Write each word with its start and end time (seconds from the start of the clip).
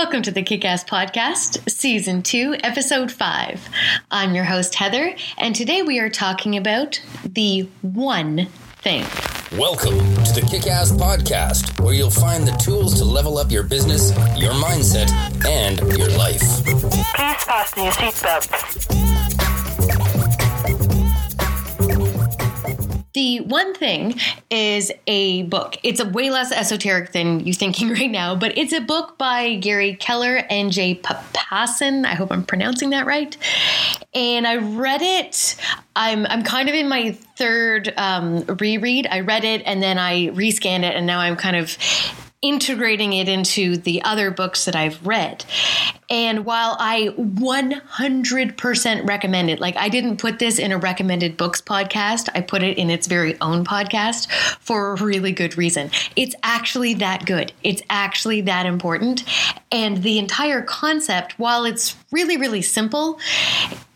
Welcome 0.00 0.22
to 0.22 0.30
the 0.30 0.44
Kick 0.44 0.64
Ass 0.64 0.84
Podcast, 0.84 1.68
Season 1.68 2.22
2, 2.22 2.58
Episode 2.62 3.10
5. 3.10 3.68
I'm 4.12 4.32
your 4.32 4.44
host, 4.44 4.76
Heather, 4.76 5.16
and 5.36 5.56
today 5.56 5.82
we 5.82 5.98
are 5.98 6.08
talking 6.08 6.56
about 6.56 7.02
the 7.24 7.68
one 7.82 8.46
thing. 8.76 9.04
Welcome 9.58 9.98
to 9.98 10.40
the 10.40 10.46
Kick 10.48 10.68
Ass 10.68 10.92
Podcast, 10.92 11.80
where 11.80 11.94
you'll 11.94 12.10
find 12.10 12.46
the 12.46 12.52
tools 12.58 12.94
to 12.98 13.04
level 13.04 13.38
up 13.38 13.50
your 13.50 13.64
business, 13.64 14.12
your 14.36 14.52
mindset, 14.52 15.10
and 15.44 15.80
your 15.98 16.10
life. 16.10 16.42
Please 16.64 17.42
fasten 17.42 17.82
your 17.82 17.92
seatbelts. 17.92 19.37
The 23.18 23.40
one 23.40 23.74
thing 23.74 24.14
is 24.48 24.92
a 25.08 25.42
book. 25.42 25.76
It's 25.82 25.98
a 25.98 26.08
way 26.08 26.30
less 26.30 26.52
esoteric 26.52 27.10
than 27.10 27.40
you're 27.40 27.52
thinking 27.52 27.88
right 27.92 28.08
now, 28.08 28.36
but 28.36 28.56
it's 28.56 28.72
a 28.72 28.80
book 28.80 29.18
by 29.18 29.56
Gary 29.56 29.96
Keller 29.96 30.36
and 30.48 30.70
Jay 30.70 30.94
Papasan. 30.94 32.06
I 32.06 32.14
hope 32.14 32.30
I'm 32.30 32.44
pronouncing 32.44 32.90
that 32.90 33.06
right. 33.06 33.36
And 34.14 34.46
I 34.46 34.58
read 34.58 35.02
it. 35.02 35.56
I'm 35.96 36.26
I'm 36.26 36.44
kind 36.44 36.68
of 36.68 36.76
in 36.76 36.88
my 36.88 37.10
third 37.36 37.92
um, 37.96 38.44
reread. 38.60 39.08
I 39.10 39.18
read 39.18 39.42
it 39.42 39.62
and 39.66 39.82
then 39.82 39.98
I 39.98 40.28
rescanned 40.28 40.84
it, 40.84 40.94
and 40.94 41.04
now 41.04 41.18
I'm 41.18 41.34
kind 41.34 41.56
of 41.56 41.76
integrating 42.40 43.14
it 43.14 43.28
into 43.28 43.78
the 43.78 44.00
other 44.02 44.30
books 44.30 44.64
that 44.66 44.76
I've 44.76 45.04
read. 45.04 45.44
And 46.10 46.44
while 46.44 46.76
I 46.78 47.08
100% 47.18 49.08
recommend 49.08 49.50
it, 49.50 49.60
like 49.60 49.76
I 49.76 49.88
didn't 49.88 50.16
put 50.16 50.38
this 50.38 50.58
in 50.58 50.72
a 50.72 50.78
recommended 50.78 51.36
books 51.36 51.60
podcast, 51.60 52.28
I 52.34 52.40
put 52.40 52.62
it 52.62 52.78
in 52.78 52.88
its 52.90 53.06
very 53.06 53.38
own 53.40 53.64
podcast 53.64 54.30
for 54.60 54.92
a 54.92 55.02
really 55.02 55.32
good 55.32 55.58
reason. 55.58 55.90
It's 56.16 56.34
actually 56.42 56.94
that 56.94 57.26
good. 57.26 57.52
It's 57.62 57.82
actually 57.90 58.40
that 58.42 58.64
important. 58.66 59.24
And 59.70 60.02
the 60.02 60.18
entire 60.18 60.62
concept, 60.62 61.38
while 61.38 61.64
it's 61.64 61.94
really, 62.10 62.38
really 62.38 62.62
simple, 62.62 63.20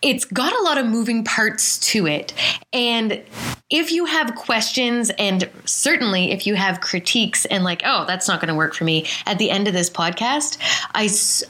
it's 0.03 0.25
got 0.25 0.53
a 0.53 0.63
lot 0.63 0.77
of 0.79 0.87
moving 0.87 1.25
parts 1.25 1.79
to 1.79 2.07
it. 2.07 2.35
And 2.73 3.23
if 3.71 3.91
you 3.93 4.05
have 4.05 4.35
questions, 4.35 5.11
and 5.19 5.49
certainly 5.65 6.33
if 6.33 6.47
you 6.47 6.57
have 6.57 6.81
critiques 6.81 7.45
and 7.47 7.65
like, 7.65 7.83
oh, 7.87 8.05
that's 8.07 8.29
not 8.29 8.41
going 8.41 8.49
to 8.49 8.55
work 8.55 8.75
for 8.75 8.85
me 8.85 9.07
at 9.25 9.39
the 9.39 9.51
end 9.51 9.69
of 9.69 9.73
this 9.75 9.89
podcast, 9.89 10.59
I 10.93 11.05
s- 11.05 11.45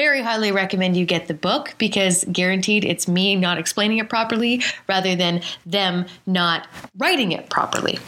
very 0.00 0.22
highly 0.22 0.50
recommend 0.50 0.96
you 0.96 1.04
get 1.04 1.28
the 1.28 1.34
book 1.34 1.74
because 1.76 2.24
guaranteed 2.32 2.86
it's 2.86 3.06
me 3.06 3.36
not 3.36 3.58
explaining 3.58 3.98
it 3.98 4.08
properly 4.08 4.62
rather 4.88 5.14
than 5.14 5.42
them 5.66 6.06
not 6.24 6.66
writing 6.96 7.32
it 7.32 7.50
properly. 7.50 7.98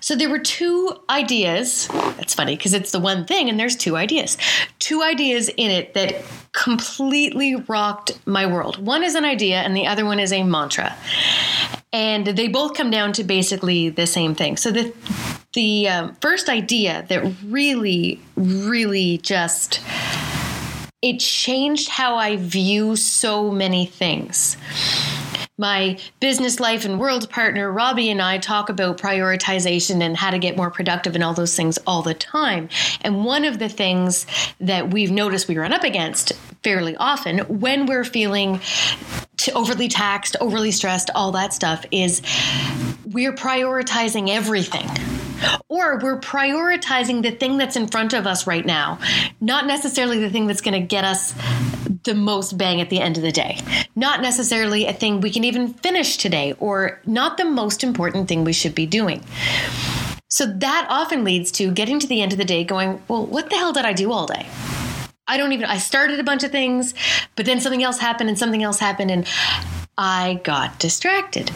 So 0.00 0.14
there 0.14 0.30
were 0.30 0.38
two 0.38 0.96
ideas. 1.10 1.88
That's 2.16 2.32
funny 2.32 2.56
because 2.56 2.74
it's 2.74 2.92
the 2.92 3.00
one 3.00 3.24
thing, 3.24 3.48
and 3.48 3.58
there's 3.58 3.74
two 3.74 3.96
ideas. 3.96 4.38
Two 4.78 5.02
ideas 5.02 5.48
in 5.48 5.72
it 5.72 5.94
that 5.94 6.22
completely 6.52 7.56
rocked 7.56 8.16
my 8.24 8.46
world. 8.46 8.78
One 8.78 9.02
is 9.02 9.16
an 9.16 9.24
idea, 9.24 9.56
and 9.62 9.76
the 9.76 9.88
other 9.88 10.04
one 10.04 10.20
is 10.20 10.32
a 10.32 10.44
mantra. 10.44 10.94
And 11.92 12.24
they 12.24 12.46
both 12.46 12.74
come 12.74 12.90
down 12.90 13.12
to 13.14 13.24
basically 13.24 13.88
the 13.88 14.06
same 14.06 14.36
thing. 14.36 14.56
So 14.56 14.70
the 14.70 14.94
the 15.54 15.88
um, 15.88 16.14
first 16.20 16.48
idea 16.48 17.04
that 17.08 17.24
really, 17.46 18.20
really 18.36 19.18
just 19.18 19.80
it 21.02 21.18
changed 21.18 21.88
how 21.88 22.16
I 22.16 22.36
view 22.36 22.96
so 22.96 23.50
many 23.50 23.86
things 23.86 24.56
my 25.58 25.98
business 26.20 26.60
life 26.60 26.84
and 26.84 27.00
world 27.00 27.30
partner 27.30 27.72
Robbie 27.72 28.10
and 28.10 28.20
I 28.20 28.36
talk 28.38 28.68
about 28.68 28.98
prioritization 28.98 30.02
and 30.02 30.14
how 30.16 30.30
to 30.30 30.38
get 30.38 30.56
more 30.56 30.70
productive 30.70 31.14
and 31.14 31.24
all 31.24 31.32
those 31.32 31.56
things 31.56 31.78
all 31.86 32.02
the 32.02 32.12
time. 32.12 32.68
And 33.00 33.24
one 33.24 33.44
of 33.44 33.58
the 33.58 33.68
things 33.68 34.26
that 34.60 34.92
we've 34.92 35.10
noticed 35.10 35.48
we 35.48 35.56
run 35.56 35.72
up 35.72 35.82
against 35.82 36.32
fairly 36.62 36.94
often 36.96 37.38
when 37.60 37.86
we're 37.86 38.04
feeling 38.04 38.60
overly 39.54 39.88
taxed, 39.88 40.36
overly 40.40 40.72
stressed, 40.72 41.08
all 41.14 41.32
that 41.32 41.54
stuff 41.54 41.86
is 41.90 42.20
we're 43.06 43.32
prioritizing 43.32 44.28
everything. 44.28 45.15
Or 45.68 45.98
we're 45.98 46.20
prioritizing 46.20 47.22
the 47.22 47.30
thing 47.30 47.58
that's 47.58 47.76
in 47.76 47.88
front 47.88 48.12
of 48.12 48.26
us 48.26 48.46
right 48.46 48.64
now, 48.64 48.98
not 49.40 49.66
necessarily 49.66 50.18
the 50.18 50.30
thing 50.30 50.46
that's 50.46 50.60
going 50.60 50.80
to 50.80 50.86
get 50.86 51.04
us 51.04 51.34
the 52.04 52.14
most 52.14 52.56
bang 52.56 52.80
at 52.80 52.90
the 52.90 53.00
end 53.00 53.16
of 53.16 53.22
the 53.22 53.32
day. 53.32 53.58
Not 53.94 54.20
necessarily 54.22 54.86
a 54.86 54.92
thing 54.92 55.20
we 55.20 55.30
can 55.30 55.44
even 55.44 55.74
finish 55.74 56.16
today, 56.16 56.54
or 56.60 57.00
not 57.04 57.36
the 57.36 57.44
most 57.44 57.82
important 57.82 58.28
thing 58.28 58.44
we 58.44 58.52
should 58.52 58.74
be 58.74 58.86
doing. 58.86 59.24
So 60.28 60.46
that 60.46 60.86
often 60.90 61.24
leads 61.24 61.50
to 61.52 61.70
getting 61.70 61.98
to 62.00 62.06
the 62.06 62.20
end 62.22 62.32
of 62.32 62.38
the 62.38 62.44
day 62.44 62.64
going, 62.64 63.02
well, 63.08 63.26
what 63.26 63.50
the 63.50 63.56
hell 63.56 63.72
did 63.72 63.84
I 63.84 63.92
do 63.92 64.12
all 64.12 64.26
day? 64.26 64.46
I 65.28 65.36
don't 65.36 65.52
even, 65.52 65.66
I 65.66 65.78
started 65.78 66.20
a 66.20 66.24
bunch 66.24 66.44
of 66.44 66.52
things, 66.52 66.94
but 67.34 67.46
then 67.46 67.60
something 67.60 67.82
else 67.82 67.98
happened 67.98 68.28
and 68.28 68.38
something 68.38 68.62
else 68.62 68.78
happened, 68.78 69.10
and 69.10 69.26
I 69.98 70.40
got 70.44 70.78
distracted. 70.78 71.50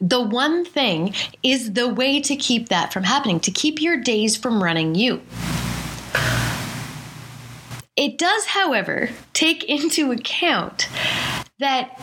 The 0.00 0.20
one 0.20 0.64
thing 0.64 1.14
is 1.42 1.72
the 1.72 1.88
way 1.88 2.20
to 2.20 2.36
keep 2.36 2.68
that 2.68 2.92
from 2.92 3.02
happening, 3.02 3.40
to 3.40 3.50
keep 3.50 3.80
your 3.80 3.96
days 3.96 4.36
from 4.36 4.62
running 4.62 4.94
you. 4.94 5.22
It 7.96 8.16
does, 8.16 8.46
however, 8.46 9.10
take 9.32 9.64
into 9.68 10.12
account 10.12 10.88
that 11.58 12.00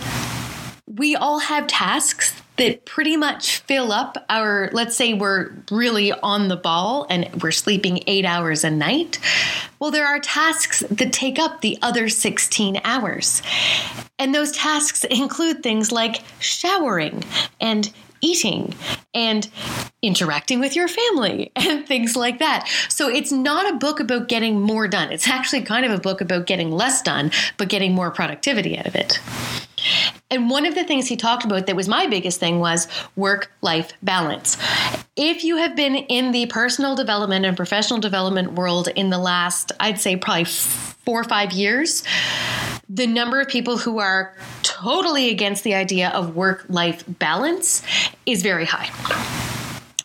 we 0.85 1.15
all 1.15 1.39
have 1.39 1.67
tasks 1.67 2.41
that 2.57 2.85
pretty 2.85 3.17
much 3.17 3.57
fill 3.59 3.91
up 3.91 4.17
our, 4.29 4.69
let's 4.71 4.95
say 4.95 5.13
we're 5.13 5.51
really 5.71 6.11
on 6.11 6.47
the 6.47 6.55
ball 6.55 7.05
and 7.09 7.29
we're 7.41 7.51
sleeping 7.51 8.01
eight 8.07 8.25
hours 8.25 8.63
a 8.63 8.69
night. 8.69 9.19
Well, 9.79 9.91
there 9.91 10.07
are 10.07 10.19
tasks 10.19 10.83
that 10.89 11.11
take 11.11 11.37
up 11.37 11.61
the 11.61 11.77
other 11.81 12.07
16 12.07 12.79
hours. 12.83 13.41
And 14.17 14.33
those 14.33 14.51
tasks 14.53 15.03
include 15.03 15.63
things 15.63 15.91
like 15.91 16.21
showering 16.39 17.23
and 17.59 17.91
eating 18.21 18.73
and 19.13 19.49
interacting 20.01 20.59
with 20.59 20.75
your 20.75 20.87
family 20.87 21.51
and 21.55 21.87
things 21.87 22.15
like 22.15 22.39
that. 22.39 22.67
So 22.89 23.09
it's 23.09 23.31
not 23.31 23.73
a 23.73 23.77
book 23.77 23.99
about 23.99 24.27
getting 24.27 24.61
more 24.61 24.87
done. 24.87 25.11
It's 25.11 25.27
actually 25.27 25.63
kind 25.63 25.85
of 25.85 25.91
a 25.91 25.99
book 25.99 26.21
about 26.21 26.45
getting 26.45 26.71
less 26.71 27.01
done, 27.01 27.31
but 27.57 27.69
getting 27.69 27.93
more 27.93 28.11
productivity 28.11 28.77
out 28.77 28.87
of 28.87 28.95
it. 28.95 29.19
And 30.31 30.49
one 30.49 30.65
of 30.65 30.75
the 30.75 30.83
things 30.83 31.07
he 31.07 31.15
talked 31.15 31.45
about 31.45 31.67
that 31.67 31.75
was 31.75 31.87
my 31.87 32.07
biggest 32.07 32.39
thing 32.39 32.59
was 32.59 32.87
work 33.15 33.51
life 33.61 33.93
balance. 34.01 34.57
If 35.15 35.43
you 35.43 35.57
have 35.57 35.75
been 35.75 35.95
in 35.95 36.31
the 36.31 36.47
personal 36.47 36.95
development 36.95 37.45
and 37.45 37.55
professional 37.55 37.99
development 37.99 38.53
world 38.53 38.87
in 38.95 39.11
the 39.11 39.17
last, 39.19 39.71
I'd 39.79 39.99
say 39.99 40.15
probably 40.15 40.45
four 40.45 41.21
or 41.21 41.23
five 41.23 41.51
years, 41.51 42.03
the 42.89 43.07
number 43.07 43.41
of 43.41 43.47
people 43.47 43.77
who 43.77 43.99
are 43.99 44.35
totally 44.63 45.29
against 45.29 45.63
the 45.63 45.73
idea 45.73 46.09
of 46.09 46.35
work 46.35 46.65
life 46.69 47.03
balance 47.07 47.81
is 48.25 48.43
very 48.43 48.65
high. 48.65 48.89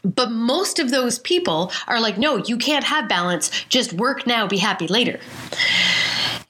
But 0.03 0.31
most 0.31 0.79
of 0.79 0.91
those 0.91 1.19
people 1.19 1.73
are 1.87 2.01
like, 2.01 2.17
no, 2.17 2.37
you 2.37 2.57
can't 2.57 2.85
have 2.85 3.09
balance. 3.09 3.51
Just 3.69 3.93
work 3.93 4.27
now, 4.27 4.47
be 4.47 4.57
happy 4.57 4.87
later. 4.87 5.21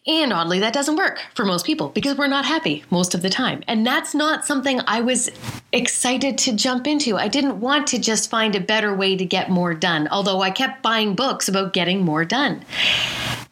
And 0.07 0.33
oddly, 0.33 0.61
that 0.61 0.73
doesn't 0.73 0.97
work 0.97 1.21
for 1.35 1.45
most 1.45 1.67
people 1.67 1.89
because 1.89 2.17
we're 2.17 2.27
not 2.27 2.45
happy 2.45 2.85
most 2.91 3.15
of 3.15 3.23
the 3.23 3.29
time. 3.29 3.63
And 3.69 3.87
that's 3.87 4.15
not 4.15 4.45
something 4.47 4.81
I 4.87 5.01
was 5.03 5.31
excited 5.73 6.39
to 6.39 6.55
jump 6.55 6.87
into. 6.87 7.17
I 7.17 7.29
didn't 7.29 7.61
want 7.61 7.87
to 7.89 7.99
just 7.99 8.31
find 8.31 8.55
a 8.55 8.61
better 8.61 8.95
way 8.95 9.17
to 9.17 9.25
get 9.25 9.51
more 9.51 9.75
done, 9.75 10.09
although 10.11 10.41
I 10.41 10.51
kept 10.51 10.83
buying 10.83 11.15
books 11.15 11.49
about 11.49 11.73
getting 11.73 12.03
more 12.03 12.25
done. 12.25 12.65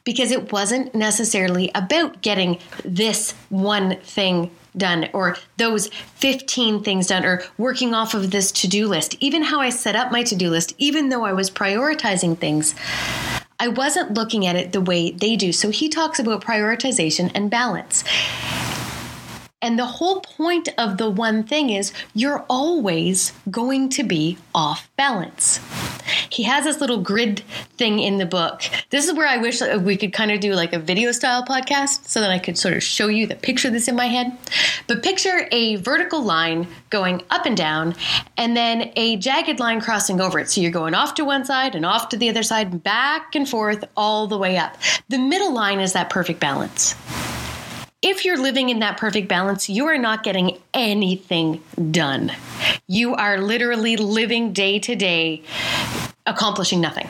Because 0.09 0.31
it 0.31 0.53
wasn't 0.53 0.95
necessarily 0.95 1.71
about 1.75 2.23
getting 2.23 2.61
this 2.83 3.33
one 3.51 3.97
thing 3.97 4.51
done 4.75 5.11
or 5.13 5.37
those 5.59 5.89
15 5.89 6.83
things 6.83 7.09
done 7.09 7.27
or 7.27 7.43
working 7.59 7.93
off 7.93 8.15
of 8.15 8.31
this 8.31 8.51
to 8.53 8.69
do 8.69 8.89
list. 8.89 9.17
Even 9.21 9.43
how 9.43 9.61
I 9.61 9.69
set 9.69 9.97
up 9.97 10.11
my 10.11 10.23
to 10.23 10.35
do 10.35 10.49
list, 10.49 10.73
even 10.79 11.11
though 11.11 11.27
I 11.27 11.35
was 11.35 11.51
prioritizing 11.51 12.39
things, 12.39 12.75
I 13.61 13.69
wasn't 13.69 14.15
looking 14.15 14.47
at 14.47 14.57
it 14.57 14.73
the 14.73 14.81
way 14.81 15.11
they 15.11 15.37
do. 15.37 15.53
So 15.53 15.69
he 15.69 15.91
talks 15.91 16.19
about 16.19 16.43
prioritization 16.43 17.31
and 17.35 17.51
balance. 17.51 18.03
And 19.61 19.77
the 19.77 19.87
whole 19.87 20.21
point 20.21 20.69
of 20.79 20.99
the 20.99 21.11
one 21.11 21.43
thing 21.43 21.71
is 21.71 21.93
you're 22.15 22.45
always 22.49 23.33
going 23.51 23.89
to 23.91 24.05
be 24.05 24.39
off 24.55 24.89
balance. 24.97 25.59
He 26.31 26.45
has 26.45 26.65
this 26.65 26.81
little 26.81 27.03
grid 27.03 27.41
thing 27.77 27.99
in 27.99 28.19
the 28.19 28.25
book. 28.25 28.63
This 28.91 29.09
is 29.09 29.15
where 29.15 29.27
I 29.27 29.39
wish 29.39 29.61
we 29.61 29.97
could 29.97 30.13
kind 30.13 30.31
of 30.31 30.41
do 30.41 30.55
like 30.55 30.73
a 30.73 30.79
video 30.79 31.11
style 31.11 31.45
podcast 31.45 32.07
so 32.07 32.21
that 32.21 32.31
I 32.31 32.39
could 32.39 32.57
sort 32.57 32.75
of 32.75 32.83
show 32.83 33.09
you 33.09 33.27
the 33.27 33.35
picture 33.35 33.69
this 33.69 33.89
in 33.89 33.97
my 33.97 34.07
head. 34.07 34.39
But 34.87 35.03
picture 35.03 35.49
a 35.51 35.77
vertical 35.77 36.23
line 36.23 36.69
going 36.91 37.23
up 37.31 37.45
and 37.45 37.57
down 37.57 37.97
and 38.37 38.57
then 38.57 38.93
a 38.95 39.17
jagged 39.17 39.59
line 39.59 39.81
crossing 39.81 40.21
over 40.21 40.39
it. 40.39 40.49
So 40.49 40.61
you're 40.61 40.71
going 40.71 40.95
off 40.95 41.15
to 41.15 41.25
one 41.25 41.45
side 41.45 41.75
and 41.75 41.85
off 41.85 42.09
to 42.11 42.17
the 42.17 42.29
other 42.29 42.45
side, 42.45 42.85
back 42.85 43.35
and 43.35 43.49
forth 43.49 43.85
all 43.97 44.29
the 44.29 44.39
way 44.39 44.57
up. 44.57 44.77
The 45.09 45.19
middle 45.19 45.53
line 45.53 45.81
is 45.81 45.95
that 45.95 46.11
perfect 46.11 46.39
balance. 46.39 46.95
If 48.01 48.25
you're 48.25 48.39
living 48.39 48.69
in 48.69 48.79
that 48.79 48.97
perfect 48.97 49.27
balance, 49.27 49.69
you 49.69 49.89
are 49.89 49.99
not 49.99 50.23
getting 50.23 50.57
anything 50.73 51.61
done. 51.91 52.31
You 52.87 53.17
are 53.17 53.39
literally 53.39 53.97
living 53.97 54.53
day 54.53 54.79
to 54.79 54.95
day, 54.95 55.43
accomplishing 56.25 56.81
nothing. 56.81 57.09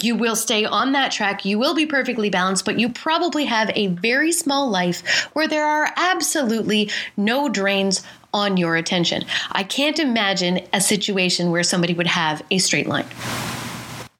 you 0.00 0.16
will 0.16 0.34
stay 0.34 0.64
on 0.64 0.92
that 0.92 1.12
track. 1.12 1.44
You 1.44 1.58
will 1.58 1.74
be 1.74 1.84
perfectly 1.84 2.30
balanced, 2.30 2.64
but 2.64 2.80
you 2.80 2.88
probably 2.88 3.44
have 3.44 3.70
a 3.74 3.88
very 3.88 4.32
small 4.32 4.70
life 4.70 5.28
where 5.34 5.46
there 5.46 5.66
are 5.66 5.92
absolutely 5.96 6.90
no 7.18 7.50
drains 7.50 8.02
on 8.32 8.56
your 8.56 8.76
attention. 8.76 9.26
I 9.50 9.62
can't 9.62 9.98
imagine 9.98 10.66
a 10.72 10.80
situation 10.80 11.50
where 11.50 11.62
somebody 11.62 11.92
would 11.92 12.06
have 12.06 12.42
a 12.50 12.56
straight 12.56 12.86
line. 12.86 13.04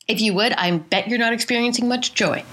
If 0.09 0.21
you 0.21 0.35
would, 0.35 0.53
I 0.53 0.77
bet 0.77 1.09
you're 1.09 1.19
not 1.19 1.33
experiencing 1.33 1.89
much 1.89 2.15
joy. 2.15 2.45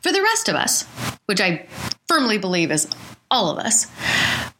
For 0.00 0.12
the 0.12 0.22
rest 0.22 0.48
of 0.48 0.54
us, 0.54 0.84
which 1.26 1.40
I 1.40 1.66
firmly 2.08 2.38
believe 2.38 2.70
is 2.70 2.88
all 3.30 3.50
of 3.50 3.58
us, 3.58 3.86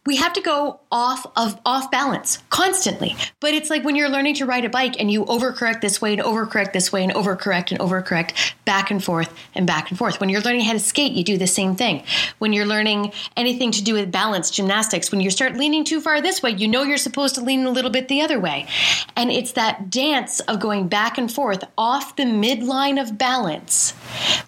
we 0.05 0.15
have 0.15 0.33
to 0.33 0.41
go 0.41 0.79
off 0.91 1.25
of 1.35 1.59
off 1.65 1.91
balance 1.91 2.39
constantly. 2.49 3.15
But 3.39 3.53
it's 3.53 3.69
like 3.69 3.83
when 3.83 3.95
you're 3.95 4.09
learning 4.09 4.35
to 4.35 4.45
ride 4.45 4.65
a 4.65 4.69
bike 4.69 4.99
and 4.99 5.11
you 5.11 5.25
overcorrect 5.25 5.81
this 5.81 6.01
way 6.01 6.13
and 6.13 6.21
overcorrect 6.21 6.73
this 6.73 6.91
way 6.91 7.03
and 7.03 7.13
overcorrect 7.13 7.71
and 7.71 7.79
overcorrect 7.79 8.53
back 8.65 8.89
and 8.89 9.03
forth 9.03 9.31
and 9.53 9.67
back 9.67 9.89
and 9.89 9.97
forth. 9.97 10.19
When 10.19 10.29
you're 10.29 10.41
learning 10.41 10.61
how 10.61 10.73
to 10.73 10.79
skate, 10.79 11.11
you 11.11 11.23
do 11.23 11.37
the 11.37 11.47
same 11.47 11.75
thing. 11.75 12.03
When 12.39 12.53
you're 12.53 12.65
learning 12.65 13.11
anything 13.37 13.71
to 13.71 13.83
do 13.83 13.93
with 13.93 14.11
balance, 14.11 14.49
gymnastics, 14.49 15.11
when 15.11 15.21
you 15.21 15.29
start 15.29 15.55
leaning 15.55 15.83
too 15.83 16.01
far 16.01 16.21
this 16.21 16.41
way, 16.41 16.51
you 16.51 16.67
know 16.67 16.83
you're 16.83 16.97
supposed 16.97 17.35
to 17.35 17.41
lean 17.41 17.65
a 17.65 17.71
little 17.71 17.91
bit 17.91 18.07
the 18.07 18.21
other 18.21 18.39
way. 18.39 18.67
And 19.15 19.31
it's 19.31 19.51
that 19.51 19.89
dance 19.89 20.39
of 20.41 20.59
going 20.59 20.87
back 20.87 21.17
and 21.17 21.31
forth 21.31 21.63
off 21.77 22.15
the 22.15 22.23
midline 22.23 23.01
of 23.01 23.17
balance 23.17 23.91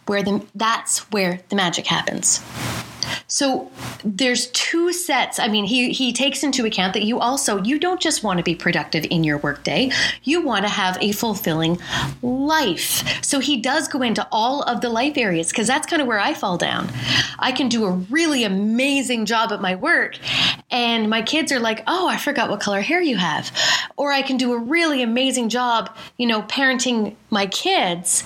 where 0.07 0.23
the 0.23 0.45
that's 0.55 1.11
where 1.11 1.41
the 1.49 1.55
magic 1.55 1.85
happens. 1.85 2.41
So 3.27 3.71
there's 4.03 4.47
two 4.47 4.93
sets. 4.93 5.39
I 5.39 5.47
mean, 5.47 5.65
he 5.65 5.91
he 5.91 6.13
takes 6.13 6.43
into 6.43 6.65
account 6.65 6.93
that 6.93 7.03
you 7.03 7.19
also 7.19 7.61
you 7.63 7.79
don't 7.79 8.01
just 8.01 8.23
want 8.23 8.37
to 8.37 8.43
be 8.43 8.55
productive 8.55 9.05
in 9.09 9.23
your 9.23 9.37
workday. 9.37 9.91
You 10.23 10.41
want 10.41 10.65
to 10.65 10.69
have 10.69 10.97
a 11.01 11.11
fulfilling 11.11 11.79
life. 12.21 13.23
So 13.23 13.39
he 13.39 13.57
does 13.57 13.87
go 13.87 14.01
into 14.01 14.27
all 14.31 14.63
of 14.63 14.81
the 14.81 14.89
life 14.89 15.17
areas 15.17 15.49
because 15.49 15.67
that's 15.67 15.87
kind 15.87 16.01
of 16.01 16.07
where 16.07 16.19
I 16.19 16.33
fall 16.33 16.57
down. 16.57 16.89
I 17.39 17.51
can 17.51 17.69
do 17.69 17.85
a 17.85 17.91
really 17.91 18.43
amazing 18.43 19.25
job 19.25 19.51
at 19.51 19.61
my 19.61 19.75
work 19.75 20.17
and 20.71 21.09
my 21.09 21.21
kids 21.21 21.51
are 21.51 21.59
like, 21.59 21.83
"Oh, 21.87 22.07
I 22.07 22.17
forgot 22.17 22.49
what 22.49 22.59
color 22.59 22.81
hair 22.81 23.01
you 23.01 23.17
have." 23.17 23.51
Or 23.97 24.11
I 24.11 24.21
can 24.21 24.37
do 24.37 24.53
a 24.53 24.57
really 24.57 25.03
amazing 25.03 25.49
job, 25.49 25.95
you 26.17 26.25
know, 26.25 26.41
parenting 26.43 27.15
my 27.29 27.45
kids 27.45 28.23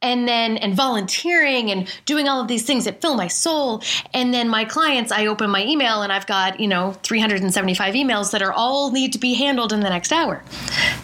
and 0.00 0.28
then 0.28 0.56
and 0.56 0.74
volunteering 0.74 1.70
and 1.70 1.88
doing 2.06 2.28
all 2.28 2.40
of 2.40 2.48
these 2.48 2.62
things 2.62 2.84
that 2.84 3.00
fill 3.00 3.14
my 3.14 3.28
soul. 3.28 3.82
And 4.14 4.32
then 4.32 4.48
my 4.48 4.64
clients 4.64 5.10
i 5.12 5.26
open 5.26 5.50
my 5.50 5.64
email 5.64 6.02
and 6.02 6.12
i've 6.12 6.26
got 6.26 6.60
you 6.60 6.68
know 6.68 6.92
375 7.02 7.94
emails 7.94 8.30
that 8.32 8.42
are 8.42 8.52
all 8.52 8.90
need 8.90 9.12
to 9.12 9.18
be 9.18 9.34
handled 9.34 9.72
in 9.72 9.80
the 9.80 9.90
next 9.90 10.12
hour. 10.12 10.42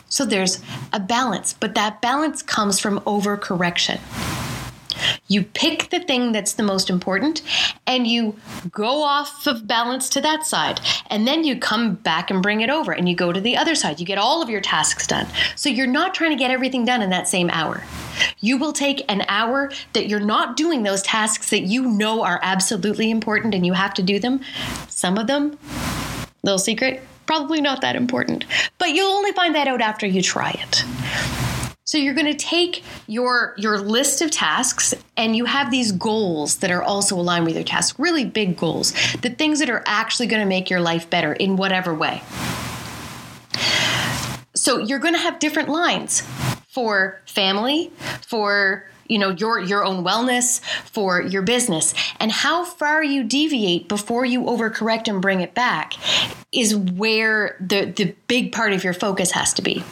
So 0.08 0.24
there's 0.24 0.60
a 0.92 1.00
balance 1.00 1.54
but 1.54 1.74
that 1.74 2.00
balance 2.00 2.42
comes 2.42 2.78
from 2.78 3.00
overcorrection 3.00 4.00
you 5.28 5.42
pick 5.42 5.90
the 5.90 6.00
thing 6.00 6.32
that's 6.32 6.54
the 6.54 6.62
most 6.62 6.90
important 6.90 7.42
and 7.86 8.06
you 8.06 8.36
go 8.70 9.02
off 9.02 9.46
of 9.46 9.66
balance 9.66 10.08
to 10.10 10.20
that 10.20 10.46
side. 10.46 10.80
And 11.08 11.26
then 11.26 11.44
you 11.44 11.58
come 11.58 11.94
back 11.94 12.30
and 12.30 12.42
bring 12.42 12.60
it 12.60 12.70
over 12.70 12.92
and 12.92 13.08
you 13.08 13.16
go 13.16 13.32
to 13.32 13.40
the 13.40 13.56
other 13.56 13.74
side. 13.74 14.00
You 14.00 14.06
get 14.06 14.18
all 14.18 14.42
of 14.42 14.50
your 14.50 14.60
tasks 14.60 15.06
done. 15.06 15.26
So 15.56 15.68
you're 15.68 15.86
not 15.86 16.14
trying 16.14 16.30
to 16.30 16.36
get 16.36 16.50
everything 16.50 16.84
done 16.84 17.02
in 17.02 17.10
that 17.10 17.28
same 17.28 17.50
hour. 17.50 17.82
You 18.40 18.58
will 18.58 18.72
take 18.72 19.04
an 19.10 19.24
hour 19.28 19.70
that 19.92 20.08
you're 20.08 20.20
not 20.20 20.56
doing 20.56 20.82
those 20.82 21.02
tasks 21.02 21.50
that 21.50 21.62
you 21.62 21.86
know 21.86 22.22
are 22.22 22.40
absolutely 22.42 23.10
important 23.10 23.54
and 23.54 23.66
you 23.66 23.72
have 23.72 23.94
to 23.94 24.02
do 24.02 24.18
them. 24.18 24.40
Some 24.88 25.18
of 25.18 25.26
them, 25.26 25.58
little 26.42 26.58
secret, 26.58 27.02
probably 27.26 27.60
not 27.60 27.80
that 27.80 27.96
important. 27.96 28.44
But 28.78 28.90
you'll 28.90 29.10
only 29.10 29.32
find 29.32 29.54
that 29.54 29.68
out 29.68 29.80
after 29.80 30.06
you 30.06 30.22
try 30.22 30.50
it. 30.50 31.43
So 31.86 31.98
you're 31.98 32.14
going 32.14 32.32
to 32.32 32.34
take 32.34 32.82
your 33.06 33.54
your 33.58 33.78
list 33.78 34.22
of 34.22 34.30
tasks 34.30 34.94
and 35.18 35.36
you 35.36 35.44
have 35.44 35.70
these 35.70 35.92
goals 35.92 36.56
that 36.56 36.70
are 36.70 36.82
also 36.82 37.14
aligned 37.14 37.44
with 37.44 37.56
your 37.56 37.64
task, 37.64 37.98
really 37.98 38.24
big 38.24 38.56
goals, 38.56 38.92
the 39.20 39.28
things 39.28 39.58
that 39.58 39.68
are 39.68 39.82
actually 39.84 40.28
going 40.28 40.40
to 40.40 40.48
make 40.48 40.70
your 40.70 40.80
life 40.80 41.10
better 41.10 41.34
in 41.34 41.56
whatever 41.56 41.94
way. 41.94 42.22
So 44.54 44.78
you're 44.78 44.98
going 44.98 45.12
to 45.12 45.20
have 45.20 45.38
different 45.38 45.68
lines 45.68 46.22
for 46.68 47.20
family, 47.26 47.92
for 48.22 48.88
you 49.06 49.18
know 49.18 49.28
your 49.28 49.60
your 49.60 49.84
own 49.84 50.02
wellness 50.02 50.62
for 50.90 51.20
your 51.20 51.42
business 51.42 51.92
and 52.18 52.32
how 52.32 52.64
far 52.64 53.04
you 53.04 53.24
deviate 53.24 53.88
before 53.88 54.24
you 54.24 54.40
overcorrect 54.44 55.06
and 55.06 55.20
bring 55.20 55.42
it 55.42 55.52
back 55.52 55.92
is 56.50 56.74
where 56.74 57.58
the 57.60 57.92
the 57.94 58.14
big 58.26 58.52
part 58.52 58.72
of 58.72 58.82
your 58.82 58.94
focus 58.94 59.32
has 59.32 59.52
to 59.52 59.60
be 59.60 59.84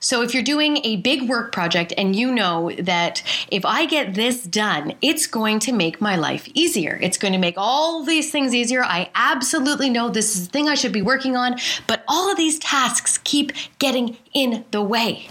so 0.00 0.22
if 0.22 0.34
you're 0.34 0.42
doing 0.42 0.78
a 0.84 0.96
big 0.96 1.28
work 1.28 1.52
project 1.52 1.92
and 1.96 2.14
you 2.14 2.32
know 2.32 2.70
that 2.78 3.22
if 3.50 3.64
I 3.64 3.86
get 3.86 4.14
this 4.14 4.42
done, 4.42 4.94
it's 5.02 5.26
going 5.26 5.58
to 5.60 5.72
make 5.72 6.00
my 6.00 6.16
life 6.16 6.48
easier. 6.54 6.98
It's 7.02 7.18
going 7.18 7.32
to 7.32 7.38
make 7.38 7.54
all 7.56 8.04
these 8.04 8.30
things 8.30 8.54
easier. 8.54 8.82
I 8.82 9.10
absolutely 9.14 9.90
know 9.90 10.08
this 10.08 10.36
is 10.36 10.46
the 10.46 10.52
thing 10.52 10.68
I 10.68 10.74
should 10.74 10.92
be 10.92 11.02
working 11.02 11.36
on, 11.36 11.56
but 11.86 12.04
all 12.08 12.30
of 12.30 12.36
these 12.36 12.58
tasks 12.58 13.18
keep 13.24 13.52
getting 13.78 14.16
in 14.32 14.64
the 14.70 14.82
way. 14.82 15.28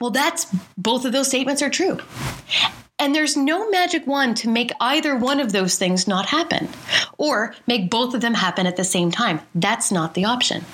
Well, 0.00 0.10
that's 0.10 0.46
both 0.76 1.04
of 1.04 1.12
those 1.12 1.28
statements 1.28 1.62
are 1.62 1.70
true. 1.70 1.98
And 3.04 3.14
there's 3.14 3.36
no 3.36 3.68
magic 3.68 4.06
wand 4.06 4.38
to 4.38 4.48
make 4.48 4.72
either 4.80 5.14
one 5.14 5.38
of 5.38 5.52
those 5.52 5.76
things 5.76 6.08
not 6.08 6.24
happen 6.24 6.70
or 7.18 7.54
make 7.66 7.90
both 7.90 8.14
of 8.14 8.22
them 8.22 8.32
happen 8.32 8.66
at 8.66 8.76
the 8.76 8.82
same 8.82 9.10
time. 9.10 9.42
That's 9.54 9.92
not 9.92 10.14
the 10.14 10.24
option. 10.24 10.64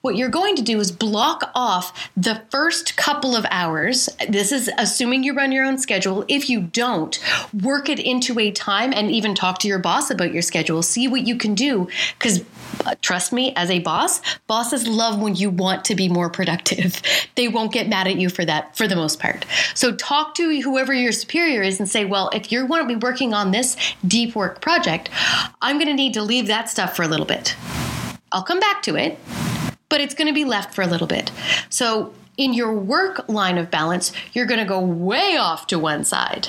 What 0.00 0.16
you're 0.16 0.30
going 0.30 0.56
to 0.56 0.62
do 0.62 0.80
is 0.80 0.90
block 0.90 1.50
off 1.54 2.10
the 2.16 2.42
first 2.50 2.96
couple 2.96 3.36
of 3.36 3.44
hours. 3.50 4.08
This 4.30 4.50
is 4.50 4.70
assuming 4.78 5.24
you 5.24 5.34
run 5.34 5.52
your 5.52 5.66
own 5.66 5.76
schedule. 5.76 6.24
If 6.26 6.48
you 6.48 6.62
don't, 6.62 7.22
work 7.62 7.90
it 7.90 7.98
into 7.98 8.40
a 8.40 8.50
time 8.50 8.94
and 8.94 9.10
even 9.10 9.34
talk 9.34 9.58
to 9.58 9.68
your 9.68 9.78
boss 9.78 10.10
about 10.10 10.32
your 10.32 10.40
schedule. 10.40 10.82
See 10.82 11.06
what 11.06 11.26
you 11.26 11.36
can 11.36 11.54
do 11.54 11.88
because 12.18 12.42
uh, 12.86 12.94
trust 13.00 13.32
me, 13.32 13.52
as 13.56 13.70
a 13.70 13.78
boss, 13.80 14.20
bosses 14.46 14.86
love 14.86 15.20
when 15.20 15.34
you 15.36 15.50
want 15.50 15.84
to 15.86 15.94
be 15.94 16.08
more 16.08 16.30
productive. 16.30 17.02
They 17.36 17.48
won't 17.48 17.72
get 17.72 17.88
mad 17.88 18.06
at 18.06 18.16
you 18.16 18.28
for 18.28 18.44
that 18.44 18.76
for 18.76 18.86
the 18.86 18.94
most 18.94 19.18
part. 19.18 19.44
So 19.74 19.94
talk 19.96 20.36
to 20.36 20.60
whoever 20.60 20.94
your 20.94 21.10
superior 21.10 21.62
is 21.74 21.80
and 21.80 21.88
say, 21.88 22.04
well, 22.04 22.30
if 22.32 22.50
you 22.50 22.66
want 22.66 22.88
to 22.88 22.94
be 22.94 22.98
working 22.98 23.34
on 23.34 23.50
this 23.50 23.76
deep 24.06 24.34
work 24.34 24.60
project, 24.60 25.10
I'm 25.60 25.76
going 25.76 25.88
to 25.88 25.94
need 25.94 26.14
to 26.14 26.22
leave 26.22 26.46
that 26.46 26.68
stuff 26.68 26.96
for 26.96 27.02
a 27.02 27.08
little 27.08 27.26
bit. 27.26 27.56
I'll 28.32 28.42
come 28.42 28.60
back 28.60 28.82
to 28.82 28.96
it, 28.96 29.18
but 29.88 30.00
it's 30.00 30.14
going 30.14 30.28
to 30.28 30.34
be 30.34 30.44
left 30.44 30.74
for 30.74 30.82
a 30.82 30.86
little 30.86 31.06
bit. 31.06 31.30
So 31.68 32.14
in 32.36 32.52
your 32.52 32.72
work 32.72 33.28
line 33.28 33.58
of 33.58 33.70
balance, 33.70 34.12
you're 34.32 34.46
going 34.46 34.60
to 34.60 34.66
go 34.66 34.80
way 34.80 35.36
off 35.36 35.66
to 35.68 35.78
one 35.78 36.04
side 36.04 36.48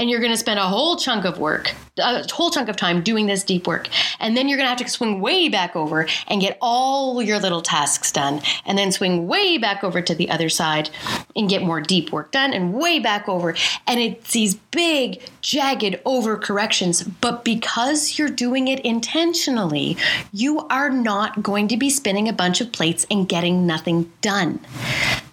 and 0.00 0.08
you're 0.08 0.18
going 0.18 0.32
to 0.32 0.38
spend 0.38 0.58
a 0.58 0.66
whole 0.66 0.96
chunk 0.96 1.26
of 1.26 1.38
work, 1.38 1.74
a 1.98 2.26
whole 2.32 2.50
chunk 2.50 2.70
of 2.70 2.76
time 2.76 3.02
doing 3.02 3.26
this 3.26 3.44
deep 3.44 3.66
work. 3.66 3.86
And 4.18 4.34
then 4.34 4.48
you're 4.48 4.56
going 4.56 4.64
to 4.64 4.70
have 4.70 4.78
to 4.78 4.88
swing 4.88 5.20
way 5.20 5.50
back 5.50 5.76
over 5.76 6.06
and 6.26 6.40
get 6.40 6.56
all 6.62 7.20
your 7.20 7.38
little 7.38 7.60
tasks 7.60 8.10
done, 8.10 8.40
and 8.64 8.78
then 8.78 8.92
swing 8.92 9.28
way 9.28 9.58
back 9.58 9.84
over 9.84 10.00
to 10.00 10.14
the 10.14 10.30
other 10.30 10.48
side 10.48 10.88
and 11.36 11.50
get 11.50 11.62
more 11.62 11.82
deep 11.82 12.12
work 12.12 12.32
done, 12.32 12.54
and 12.54 12.72
way 12.72 12.98
back 12.98 13.28
over. 13.28 13.54
And 13.86 14.00
it's 14.00 14.32
these 14.32 14.54
big, 14.54 15.20
jagged 15.42 16.02
overcorrections. 16.06 17.12
But 17.20 17.44
because 17.44 18.18
you're 18.18 18.30
doing 18.30 18.68
it 18.68 18.80
intentionally, 18.80 19.98
you 20.32 20.60
are 20.68 20.88
not 20.88 21.42
going 21.42 21.68
to 21.68 21.76
be 21.76 21.90
spinning 21.90 22.26
a 22.26 22.32
bunch 22.32 22.62
of 22.62 22.72
plates 22.72 23.06
and 23.10 23.28
getting 23.28 23.66
nothing 23.66 24.10
done. 24.22 24.60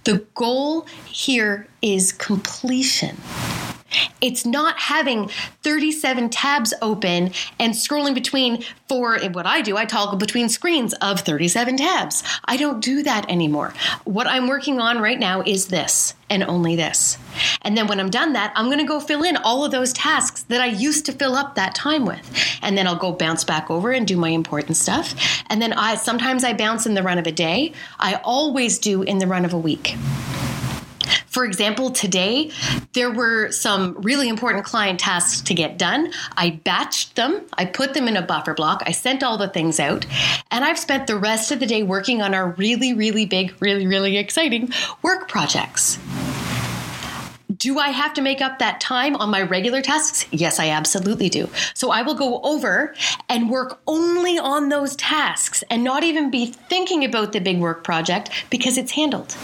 The 0.03 0.25
goal 0.35 0.81
here 1.05 1.67
is 1.81 2.11
completion. 2.11 3.15
It's 4.21 4.45
not 4.45 4.79
having 4.79 5.29
37 5.63 6.29
tabs 6.29 6.73
open 6.81 7.31
and 7.59 7.73
scrolling 7.73 8.13
between 8.13 8.63
for 8.87 9.19
what 9.31 9.45
I 9.45 9.61
do, 9.61 9.75
I 9.75 9.85
toggle 9.85 10.17
between 10.17 10.49
screens 10.49 10.93
of 11.01 11.19
37 11.21 11.77
tabs. 11.77 12.23
I 12.45 12.57
don't 12.57 12.79
do 12.79 13.03
that 13.03 13.29
anymore. 13.29 13.73
What 14.05 14.27
I'm 14.27 14.47
working 14.47 14.79
on 14.79 14.99
right 14.99 15.19
now 15.19 15.41
is 15.41 15.67
this 15.67 16.13
and 16.29 16.43
only 16.43 16.75
this. 16.75 17.17
And 17.61 17.77
then 17.77 17.87
when 17.87 17.99
I'm 17.99 18.09
done 18.09 18.33
that, 18.33 18.53
I'm 18.55 18.65
going 18.67 18.79
to 18.79 18.85
go 18.85 18.99
fill 18.99 19.23
in 19.23 19.37
all 19.37 19.65
of 19.65 19.71
those 19.71 19.93
tasks 19.93 20.43
that 20.43 20.61
I 20.61 20.67
used 20.67 21.05
to 21.07 21.11
fill 21.11 21.35
up 21.35 21.55
that 21.55 21.75
time 21.75 22.05
with. 22.05 22.29
And 22.61 22.77
then 22.77 22.87
I'll 22.87 22.95
go 22.95 23.11
bounce 23.11 23.43
back 23.43 23.69
over 23.69 23.91
and 23.91 24.07
do 24.07 24.17
my 24.17 24.29
important 24.29 24.77
stuff. 24.77 25.13
And 25.49 25.61
then 25.61 25.73
I 25.73 25.95
sometimes 25.95 26.43
I 26.43 26.53
bounce 26.53 26.85
in 26.85 26.93
the 26.93 27.03
run 27.03 27.17
of 27.17 27.27
a 27.27 27.31
day. 27.31 27.73
I 27.99 28.15
always 28.23 28.79
do 28.79 29.03
in 29.03 29.19
the 29.19 29.27
run 29.27 29.45
of 29.45 29.53
a 29.53 29.57
week. 29.57 29.95
For 31.37 31.45
example, 31.45 31.91
today 31.91 32.49
there 32.93 33.11
were 33.11 33.51
some 33.51 33.93
really 34.01 34.27
important 34.27 34.65
client 34.65 34.99
tasks 34.99 35.39
to 35.41 35.53
get 35.53 35.77
done. 35.77 36.11
I 36.35 36.59
batched 36.65 37.13
them, 37.13 37.45
I 37.53 37.65
put 37.65 37.93
them 37.93 38.07
in 38.07 38.17
a 38.17 38.23
buffer 38.23 38.55
block, 38.55 38.81
I 38.87 38.91
sent 38.91 39.21
all 39.21 39.37
the 39.37 39.47
things 39.47 39.79
out, 39.79 40.07
and 40.49 40.65
I've 40.65 40.79
spent 40.79 41.05
the 41.05 41.15
rest 41.15 41.51
of 41.51 41.59
the 41.59 41.67
day 41.67 41.83
working 41.83 42.23
on 42.23 42.33
our 42.33 42.49
really, 42.53 42.95
really 42.95 43.27
big, 43.27 43.53
really, 43.59 43.85
really 43.85 44.17
exciting 44.17 44.73
work 45.03 45.29
projects 45.29 45.99
Do 47.67 47.79
I 47.79 47.89
have 47.89 48.13
to 48.13 48.21
make 48.21 48.39
up 48.39 48.59
that 48.59 48.79
time 48.79 49.17
on 49.17 49.29
my 49.29 49.41
regular 49.41 49.81
tasks? 49.81 50.25
Yes, 50.31 50.57
I 50.57 50.69
absolutely 50.69 51.27
do. 51.27 51.49
So 51.73 51.91
I 51.91 52.01
will 52.01 52.15
go 52.15 52.39
over 52.41 52.95
and 53.27 53.49
work 53.49 53.81
only 53.85 54.39
on 54.39 54.69
those 54.69 54.95
tasks 54.95 55.65
and 55.69 55.83
not 55.83 56.01
even 56.01 56.31
be 56.31 56.45
thinking 56.45 57.03
about 57.03 57.33
the 57.33 57.41
big 57.41 57.59
work 57.59 57.83
project 57.83 58.29
because 58.49 58.77
it's 58.77 58.93
handled. 58.93 59.35